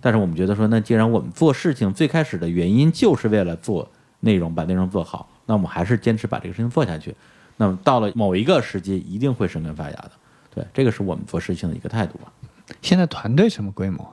[0.01, 3.91] 但是我们觉得说，那既然我们做事情最开始的原因就是为了做
[4.21, 7.13] 内容，把内容做好，那我们还是坚持把这个事情做下去。
[7.57, 10.13] 那么到了某一个时机，一定会生根发芽的。
[10.55, 12.33] 对，这个是我们做事情的一个态度吧。
[12.81, 14.09] 现在团队什么规模？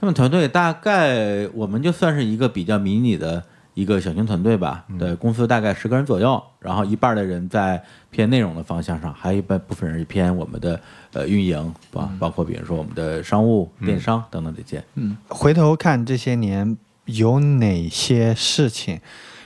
[0.00, 3.44] 他们团队大概我们就算是一个比较迷你的
[3.80, 10.78] 一个小型团队吧，对，公司大概十个人左右，然后一半的人在偏内容的方向上，还有一半部分人是偏我们的
[11.14, 14.84] 呃运营，包包括比如说我们的商务、电商等等这些。
[14.96, 16.76] 嗯，回头看这些年
[17.06, 19.00] 有哪些事情，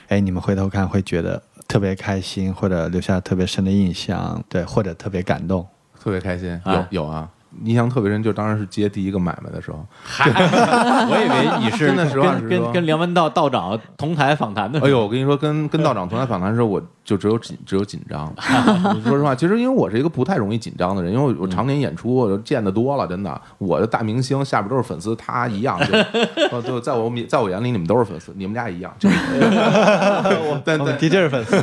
[0.09, 5.65] 哎，你们回头看会觉得特别开心，或者留下特别深的印象，对，或者特别感动。
[5.97, 6.87] 特别开心，啊。
[6.91, 7.29] 有有啊，
[7.63, 9.85] 印象特别深，就当时是接第一个买卖的时候，
[10.19, 14.87] 我以为你是真的实话跟实跟跟梁文道道长同台访谈的时候。
[14.87, 18.33] 哎呦，我跟你说，跟跟道长同台访谈的时候，我就只有紧只有紧张。
[19.03, 25.93] 说实话，其实因为我是一个不太容易紧张的人，因为我我常年演出，我见的多了，真的，我的大明星下边都是粉丝，他一样，就
[26.51, 28.93] 呃 就在我在我眼里，你们都是粉丝，你们俩一样。
[28.99, 29.09] 就
[30.63, 31.61] 但但的确是粉丝，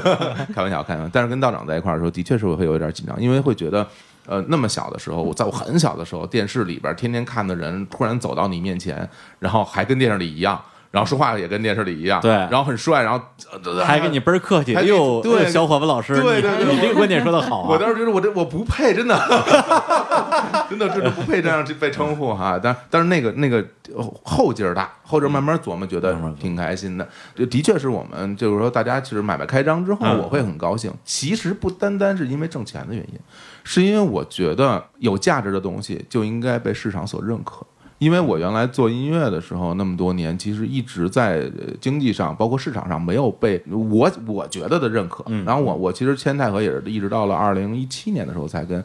[0.54, 1.10] 开玩笑，开玩笑。
[1.12, 3.86] 但是跟道长在一块儿的时候，的确是会有一点紧张，因为会觉得，
[4.26, 9.08] 呃，那么小的时候，我在我很小的时候，电视里边天天看的人，突然走到你面前，
[9.38, 10.60] 然后还跟电视里一样，
[10.90, 13.20] 然后说话也跟电视里一样，对然后很帅，然后
[13.64, 17.68] 呃还跟你倍儿客气，还哎呦，对小伙子老师，对对对你你这个观点说的好啊！
[17.70, 19.16] 我当时觉得我这我不配，真的，
[20.70, 22.58] 真的真的不配这样去被称呼哈。
[22.62, 23.58] 但但是那个那个
[23.94, 27.06] 呃后劲儿大，后劲儿慢慢琢磨，觉得挺开心的。
[27.34, 30.92] 就的确是我们就是说，大家其实买卖开张之后，嗯我会很高兴。
[31.04, 33.18] 其实不单单是因为挣钱的原因，
[33.64, 37.66] 是因为我觉得有价值的东西就应该被市场所认可。
[37.98, 45.22] 因为我原来做音乐的时候那么多年，其实一直在呃经济上，包括市场上没有被我我觉得的认可。
[45.28, 48.82] 嗯然后我我其实签泰和也是一直到了二零一七年的时候才跟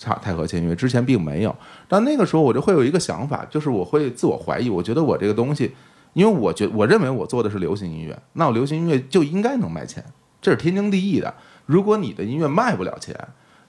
[0.00, 1.54] 泰泰和签约，之前并没有。
[1.86, 5.70] 但那个时候我就会有一个想法，就是我会自我怀疑，我觉得我这个东西，
[6.14, 10.04] 因为我觉我认为我做的是流行音乐，那我流行音乐就应该能卖钱，
[10.42, 11.32] 这是天经地义的。
[11.66, 13.16] 如果你的音乐卖不了钱，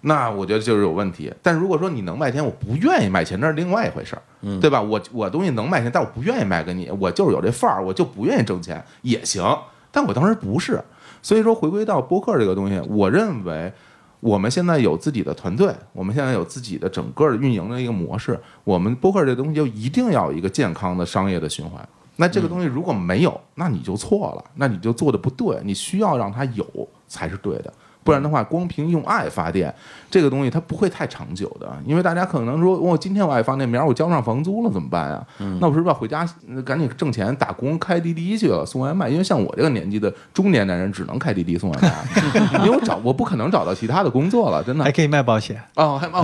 [0.07, 1.31] 那我觉得就是有问题。
[1.43, 4.81] 但如果说你能卖钱，我不愿意卖钱，那是另外一回事儿，嗯对吧？
[4.81, 9.43] 我我东西能卖钱，但我不愿意卖给你，我就是有这范儿，我就不愿意挣钱也行。
[9.91, 10.81] 但我当时不是，
[11.21, 13.71] 所以说回归到播客这个东西，我认为
[14.19, 21.87] 我们现在有自己的团队，我们现在有自己的整个运营的一个模式，我们播客这东西就一定要有一个健康的商业的循环。
[22.19, 26.65] 那这个东西如果没有，那你就错了，那你就做的不对，你需要让它有
[27.07, 27.73] 才是对的。
[28.07, 29.73] 不然的话，光凭用爱发电
[30.09, 31.67] 这个东西，它不会太长久的。
[31.85, 35.21] 因为大家可能说，我、今天我爱发电，明儿我交不上房租了怎么办呀？
[35.59, 39.09] 那我是不是要回家呃赶紧挣钱打工开滴滴去了，送外卖？
[39.09, 41.91] 因为像我这个年纪的中年男人，只能开滴滴送外卖，
[42.63, 44.91] 因为我找我不可能找到其他的工作了，真的还。
[44.91, 45.61] 可以卖保险。
[45.75, 46.23] 哦，还哦，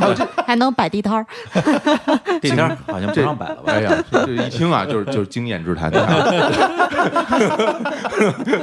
[0.00, 1.26] 还有这 还能摆地摊儿，
[2.40, 3.72] 这天好像不这让摆了吧？
[3.72, 5.92] 哎呀，这这一听啊，就是就是经验之谈。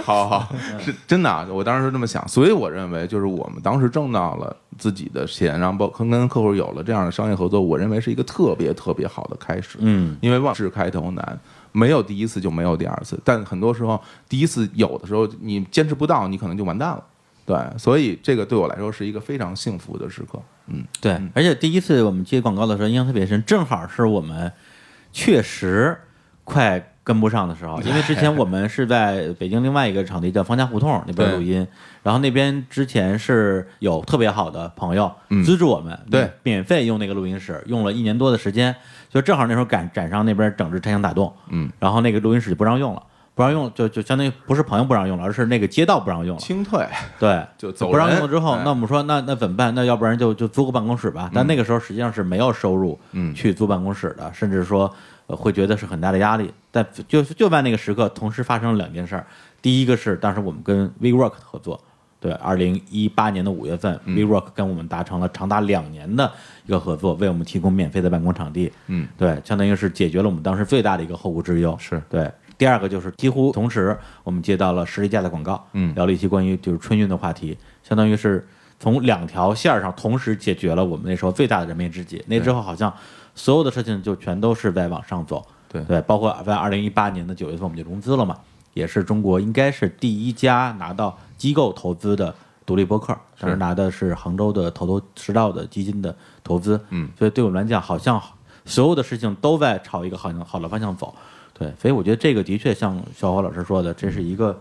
[0.03, 0.49] 好好，
[0.80, 1.45] 是真的啊！
[1.49, 9.77] 我当时是这么想，所以我认为，就是我们当时挣到了自己的钱，然后包跟跟客户有了这样的商业合作，我认为是一个特别特别好的开始。
[9.81, 11.39] 嗯，因为万事开头难，
[11.71, 17.03] 没有第一次就没有第二次，但很多时候第一次有的时候你坚持不到，你可能就完蛋了。
[17.45, 20.41] 对，所以这个对我来说是一个非常幸福的时刻。
[20.67, 24.51] 嗯，对，而且第一次我们接广告的时候印象特别深，正好是我们
[25.11, 25.95] 确实
[26.43, 31.65] 快跟不上的时候，因为之前我们是在北京另外一个场地叫方家胡同那边录音，
[32.03, 35.43] 然后那边之前是有特别好的朋友嗯。
[35.43, 38.75] 资助我们，对，免费用那个录音室，用了一年多的时间，
[39.09, 43.03] 就正好那时候赶赶上那边整治拆墙打洞，嗯，然后那个录音室就不让用了。
[43.35, 46.41] 不让用，就就相当于不是朋友不让用了，而是那个街道不让用了。
[46.41, 46.87] 清退。
[47.19, 48.61] 对， 就走不让用了之后，哎。
[48.63, 49.75] 那我们说，那那怎么办？
[49.75, 51.29] 那要不然就就租个办公室吧。
[51.33, 53.35] 但那个时候实际上是没有收入，嗯。
[53.35, 54.89] 去租办公室的，甚至说、
[55.28, 56.51] 呃、会觉得是很大的压力。
[56.71, 59.26] 但就就在那个时刻，同时发生了两件事儿。
[59.61, 61.82] 第一个是当时我们跟 WeWork 合作，
[62.19, 66.32] 对，二零一八年的五月份、嗯 w e w o r k 跟我们达成了长达两年的
[66.65, 68.71] 一个合作，为我们提供免费的办公场地。
[68.88, 71.76] 嗯，对，相当于是解决了我们当时最大的一个后顾之忧。
[71.80, 72.32] 是对。
[72.57, 78.47] 第二个就是几乎同时，我们接到了十里架的广告，嗯聊了一些关于就是春运的话题，相当于是
[78.80, 82.23] 从两条线儿上同时解决了我们那时候最大的燃眉之急。
[82.28, 82.93] 那之后好像
[83.36, 85.83] 所有的事情就全都是在往上走，对。
[85.83, 88.38] 对，包括在二零一八年的九月份我们就融资了嘛，
[88.73, 92.33] 也是中国应该是第一家拿到机构投资的
[92.65, 98.21] 独立播客，当时拿的是杭州的头头是道的基金的投资，嗯，所以对我们来讲，好像
[98.63, 101.13] 所有的事情都在朝一个好像好的方向走，
[101.53, 104.57] 对，所以我觉得这个的确像小伙老师说的，这是一个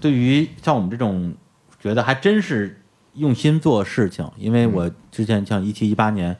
[0.00, 1.34] 对于像我们这种
[1.78, 2.82] 觉得还真是
[3.14, 6.34] 用心做事情，因为我之前像一七一八年。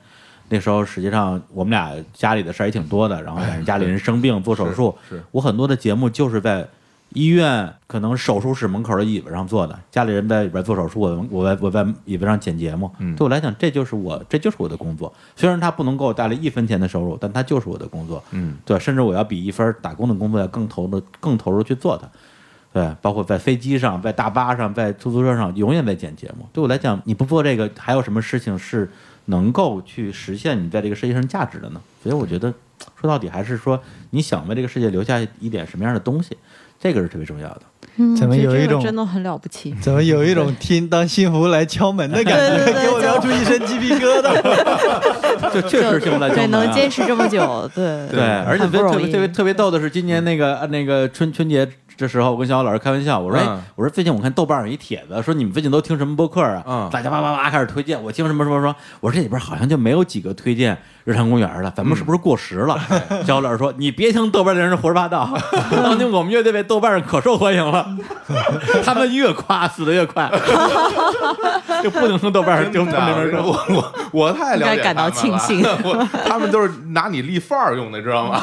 [0.51, 6.69] 那时候实际上我们俩家里的事儿也挺多的，然后赶上家里人生病做手术，是是我很多的节目就是在
[7.15, 22.09] 医院可能手术室门口的椅子上做的，家里人在里边做手术，我我在我在椅子上剪节目，嗯对我来讲这就是我这就是我的工作，虽然它不能给我带来一分钱的收入，但它就是我的工作，嗯，对，甚至我要比一份打工的工作要更投入更投入去做它。
[22.73, 26.47] 对，包括在飞机上、在大巴上、在出租车上，永远在剪节目。
[26.53, 28.89] 对我来讲，你不做这个，还有什么事情是
[29.27, 31.81] 能够去实现你在这个世界上价值的呢？
[32.03, 32.53] 所以我觉得，
[33.01, 36.37] 说到底还是说，你想为这个世界留下一点什么样的东西，
[36.79, 37.63] 这个是特别重要的。
[37.97, 39.75] 嗯，怎么有一种真的很了不起？
[39.83, 44.31] 怎么有一种听当幸福来敲门的感觉，对对对 给我聊出一身鸡皮疙瘩。
[45.53, 51.69] 就确实幸福来对，敲门啊能坚持这么久，对对，而且特别特别特别逗的是，今年那个呃那个春春节
[52.01, 53.39] 这时候，我跟小老师开玩笑，我说、
[53.77, 56.63] 我说最近我看豆瓣上有一帖子，说你们最近都听什么播客啊？
[56.67, 62.81] 嗯大家叭叭叭开始推荐，我听什么什么什么，我说这里边好像就没有几个推荐日常公园的，咱们是不是过时了？
[63.27, 65.29] 小老师说，你别听豆瓣的人胡说八道，
[65.71, 67.87] 当年我们乐队被豆瓣上可受欢迎了，
[68.83, 70.31] 他们越夸死的越快，
[71.85, 73.53] 就不能从豆瓣上丢真他们那边的，说。
[73.53, 78.43] 我我我太了解应该感到庆幸我他们都是拿你立范儿用的，知道吗？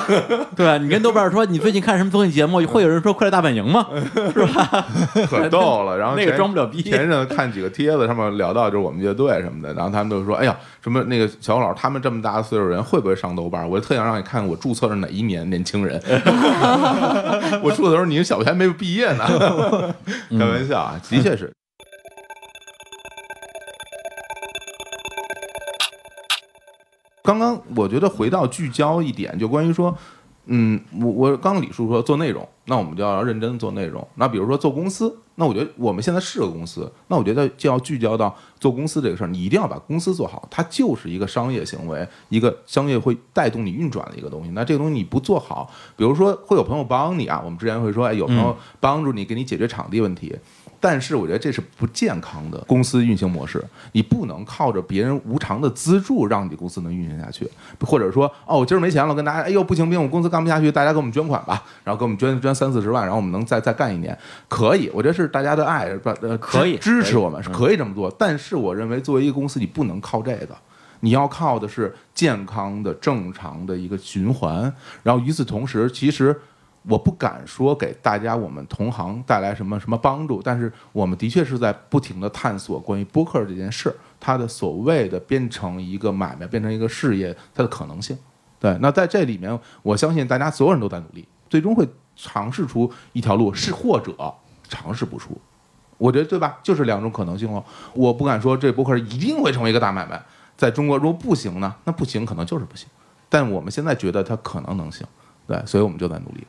[0.55, 3.87] 对啊，你跟豆瓣说你最近看什么综艺节目，会有人说《快乐大本营》吗？
[4.33, 4.85] 是吧？
[5.29, 5.97] 可逗了。
[5.97, 13.69] 然后那个前装不了逼前阵子看几个帖子，上面聊到就是我们乐队什么的，然后他们就说：“哎呀，什么那个小老他们这么大的岁数人会不会上豆瓣？
[13.69, 16.01] 我特想让你看看我注册是哪一年年轻人。
[17.63, 19.25] 我注册的时候你小学还没有毕业呢，
[20.31, 21.51] 开玩笑啊，的确是。”
[27.23, 29.93] 刚刚我觉得回到聚焦一点，就关于说，
[30.45, 34.05] 嗯，我我刚刚李叔说做内容，那我们就要认真做内容。
[34.15, 44.51] 那比如说做公司，那我觉得我们现在是个公司，那我觉得就要聚焦到做公司这个事儿，你一定要把公司做好，它就是一个商业行为，一个商业会带动你运转的一个东西。
[44.51, 50.35] 那这个东西你不做好，比如说会有朋友帮你啊，我们之前会说，哎，有朋友帮助你，给你解决场地问题。
[50.79, 57.49] 但是我觉得这是不健康的公司运行模式，你不能靠着别人无偿的资助让你公司能运行下去，
[57.81, 64.17] 或者说哦，我今儿没钱了，跟大家哎呦不行不行，我公司干不下去，大家给我们捐款吧，然后给我们捐捐三四十万，然后我们能再再干一年，
[64.47, 70.55] 可以，我觉得是大家的爱，把呃可以支支持我们是可以这么做，但是我认为作为一个公司，你不能靠这个。
[71.01, 74.73] 你要靠的是健康的、正常的一个循环，
[75.03, 76.35] 然后与此同时，其实
[76.87, 88.17] 我不敢说给大家我们同行带来什么什么帮助，但是我们的确是在不停的探索关于播客这件事，它的所谓的变成一个买卖，变成一个事业，它的可能性。
[88.59, 94.15] 对，那在这里面，我相信大家所有人都在努力，最终会尝试出一条路，是或者
[94.67, 95.37] 尝试不出。
[95.97, 96.57] 我觉得对吧？
[96.63, 97.63] 就是两种可能性喽。
[97.93, 100.23] 我不敢说这播客一定会成为一个大买卖，
[100.55, 102.87] 在中国如果不行呢，那不行可能就是不行。
[103.29, 105.05] 但我们现在觉得它可能能行，
[105.45, 106.47] 对，所以我们就在努力。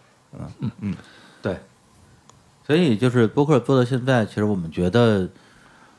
[1.40, 1.58] 对，
[2.66, 5.28] 所以就是播客做到现在，其实我们觉得，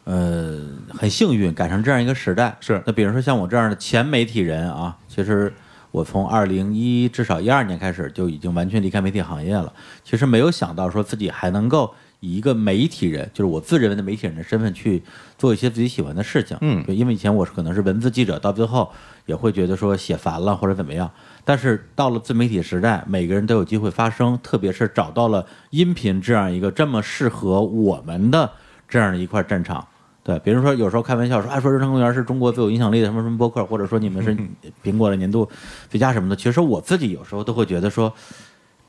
[0.03, 0.59] 呃，
[0.89, 2.57] 很幸运赶上这样一个时代。
[2.59, 5.51] 是那比如说像我这样的前媒体人啊，其实
[5.91, 9.73] 我从二零一至少一二年开始就已经完全离开媒体行业了。
[10.03, 15.01] 其实没有想到说自己还能够以一个媒体人，就是我自认为的媒体人的身份去
[15.37, 16.57] 做一些自己喜欢的事情。
[16.61, 18.91] 嗯对，因为以前我是可能是文字记者，到最后
[19.25, 21.09] 也会觉得说写烦了或者怎么样。
[21.43, 28.49] 但是到了自媒体时代，每个人都有机会发声，特别是找到了音频这样一个这么适合我们的
[28.87, 29.85] 这样的一块战场。
[30.21, 34.37] 对，比如说有时候开玩笑说，啊，说日常公园是中国最有影响力的什么什么播客，或者说你们是
[34.83, 35.49] 苹果的年度
[35.89, 36.35] 最佳什么的。
[36.35, 38.13] 其实我自己有时候都会觉得说，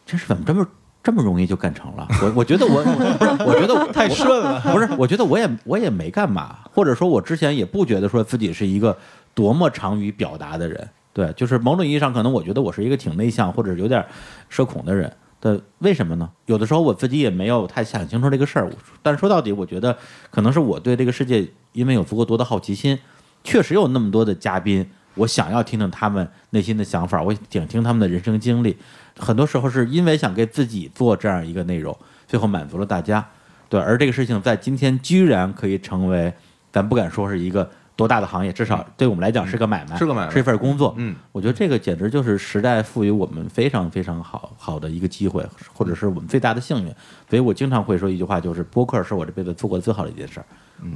[0.05, 0.67] 这是怎么这么
[1.03, 2.07] 这么容易就干成了？
[2.21, 4.61] 我我觉得我不是，我觉得我太顺了。
[4.61, 8.95] 不是，我觉得我也我也没干嘛，或者说我之前也不觉得说自己是一个
[9.33, 10.87] 多么长于表达的人。
[11.21, 14.03] 对，就是某种意义上，可能我觉得我是一个挺内向或者有点
[14.49, 15.13] 社恐的人。
[15.39, 16.31] 对，为什么呢？
[16.47, 18.73] 有的时候我自己也没有太想清楚这个事儿。
[19.03, 19.95] 但说到底，我觉得
[20.31, 22.99] 可能是我对这个世界因为有足够多的好奇心，
[23.45, 28.79] 确实有那么多的嘉宾，我想要听听他们内心的想法，我想听他们的人生经历。
[29.19, 31.95] 很多时候是因为想给自己做这样一个内容，
[32.27, 33.29] 最后满足了大家。
[33.69, 36.33] 对，而这个事情在今天居然可以成为，
[36.73, 37.71] 咱不敢说是一个
[38.01, 40.95] 多大的行业，至少对我们来讲是个买卖，是个买卖是一份工作。
[40.97, 46.95] 嗯，我觉得这个简直就是时代赋予我们非常非常好好的一个机会，或者是我们最大的幸运。
[47.29, 50.47] 所以我经常会说一句话，就是播客是我这辈子做过最好的一件事儿。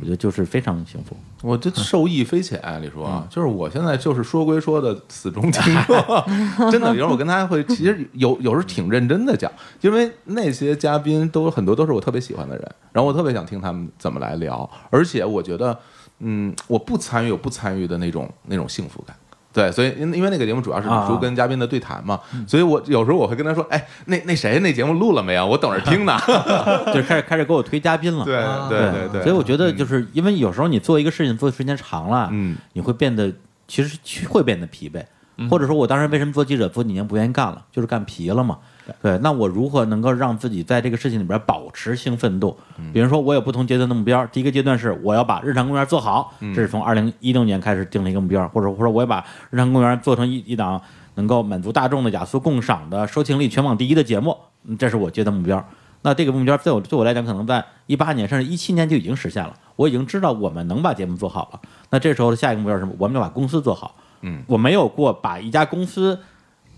[0.00, 1.14] 我觉得就是非常幸福。
[1.42, 9.52] 我这受益匪浅，李叔啊，就是我现在就是说归说的死忠听众， 真的，有时候我跟大家会，其实有有时候挺认真的讲，
[9.82, 15.78] 因为那些嘉宾都很多都是我特别喜欢的人，然后我特别想听他们怎么来聊，而且我觉得，
[16.24, 19.14] 嗯，我不参与有不参与的那种那种幸福感。
[19.52, 25.46] 对，所以因因为那个节目主要是李叔跟嘉宾的对谈嘛，所以我有时候我会跟他说，哎，那那谁那节目录了没有？
[25.46, 26.18] 我等着听呢。
[26.92, 28.24] 就开始开始给我推嘉宾了。
[28.24, 28.34] 对
[28.68, 33.32] 对对对，所以我觉得就是因为有时候你做一个事情做的时间长了，嗯，你会变得
[33.68, 35.04] 其实会变得疲惫，
[35.48, 38.58] 或者说我当时为什么做记者做几年不愿意干了，就是干疲了嘛。
[39.00, 42.56] 对，那我如何能够让自己在这个事情里边保持兴奋度？
[42.92, 44.26] 比如说，我有不同阶段的目标。
[44.26, 50.80] 第一个阶段是我要把日常公园做好，这是从二零一六年开始定了一个目标，或者或者我要把日常公园做成一一档
[51.14, 55.64] 能够满足大众的雅俗共赏的收听率全网第一的节目，嗯这是我阶段目标。
[56.02, 59.54] 那这个目标对我对我来讲，可能在一八年甚至一七年就已经实现了。
[59.76, 61.60] 我已经知道我们能把节目做好了。
[61.88, 62.92] 那这时候的下一个目标是什么？
[62.98, 63.96] 我们要把公司做好。
[64.20, 66.18] 嗯，我没有过把一家公司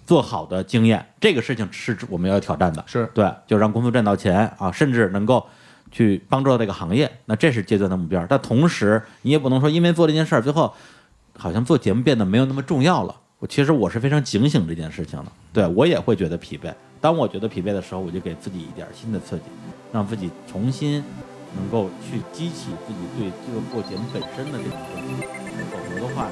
[0.06, 2.82] 做好的经验，这个事情是我们要挑战的。
[2.86, 5.44] 是对，就让公司赚到钱啊，甚至能够
[5.90, 7.10] 去帮助到这个行业。
[7.24, 8.24] 那这是阶段的目标。
[8.28, 10.72] 但同时，你也不能说因为做这件事儿，最后
[11.36, 13.14] 好像做节目变得没有那么重要了。
[13.38, 16.72] 我其实我是非常警醒这件事情的，对我也会觉得疲惫。
[17.00, 19.42] 当我觉得疲惫的时候，我就给自己一点新的刺激，
[19.92, 21.04] 让自己重新
[21.54, 25.26] 能够去激起自己对这个做节目本身的这种热情。
[25.70, 26.28] 否则的话，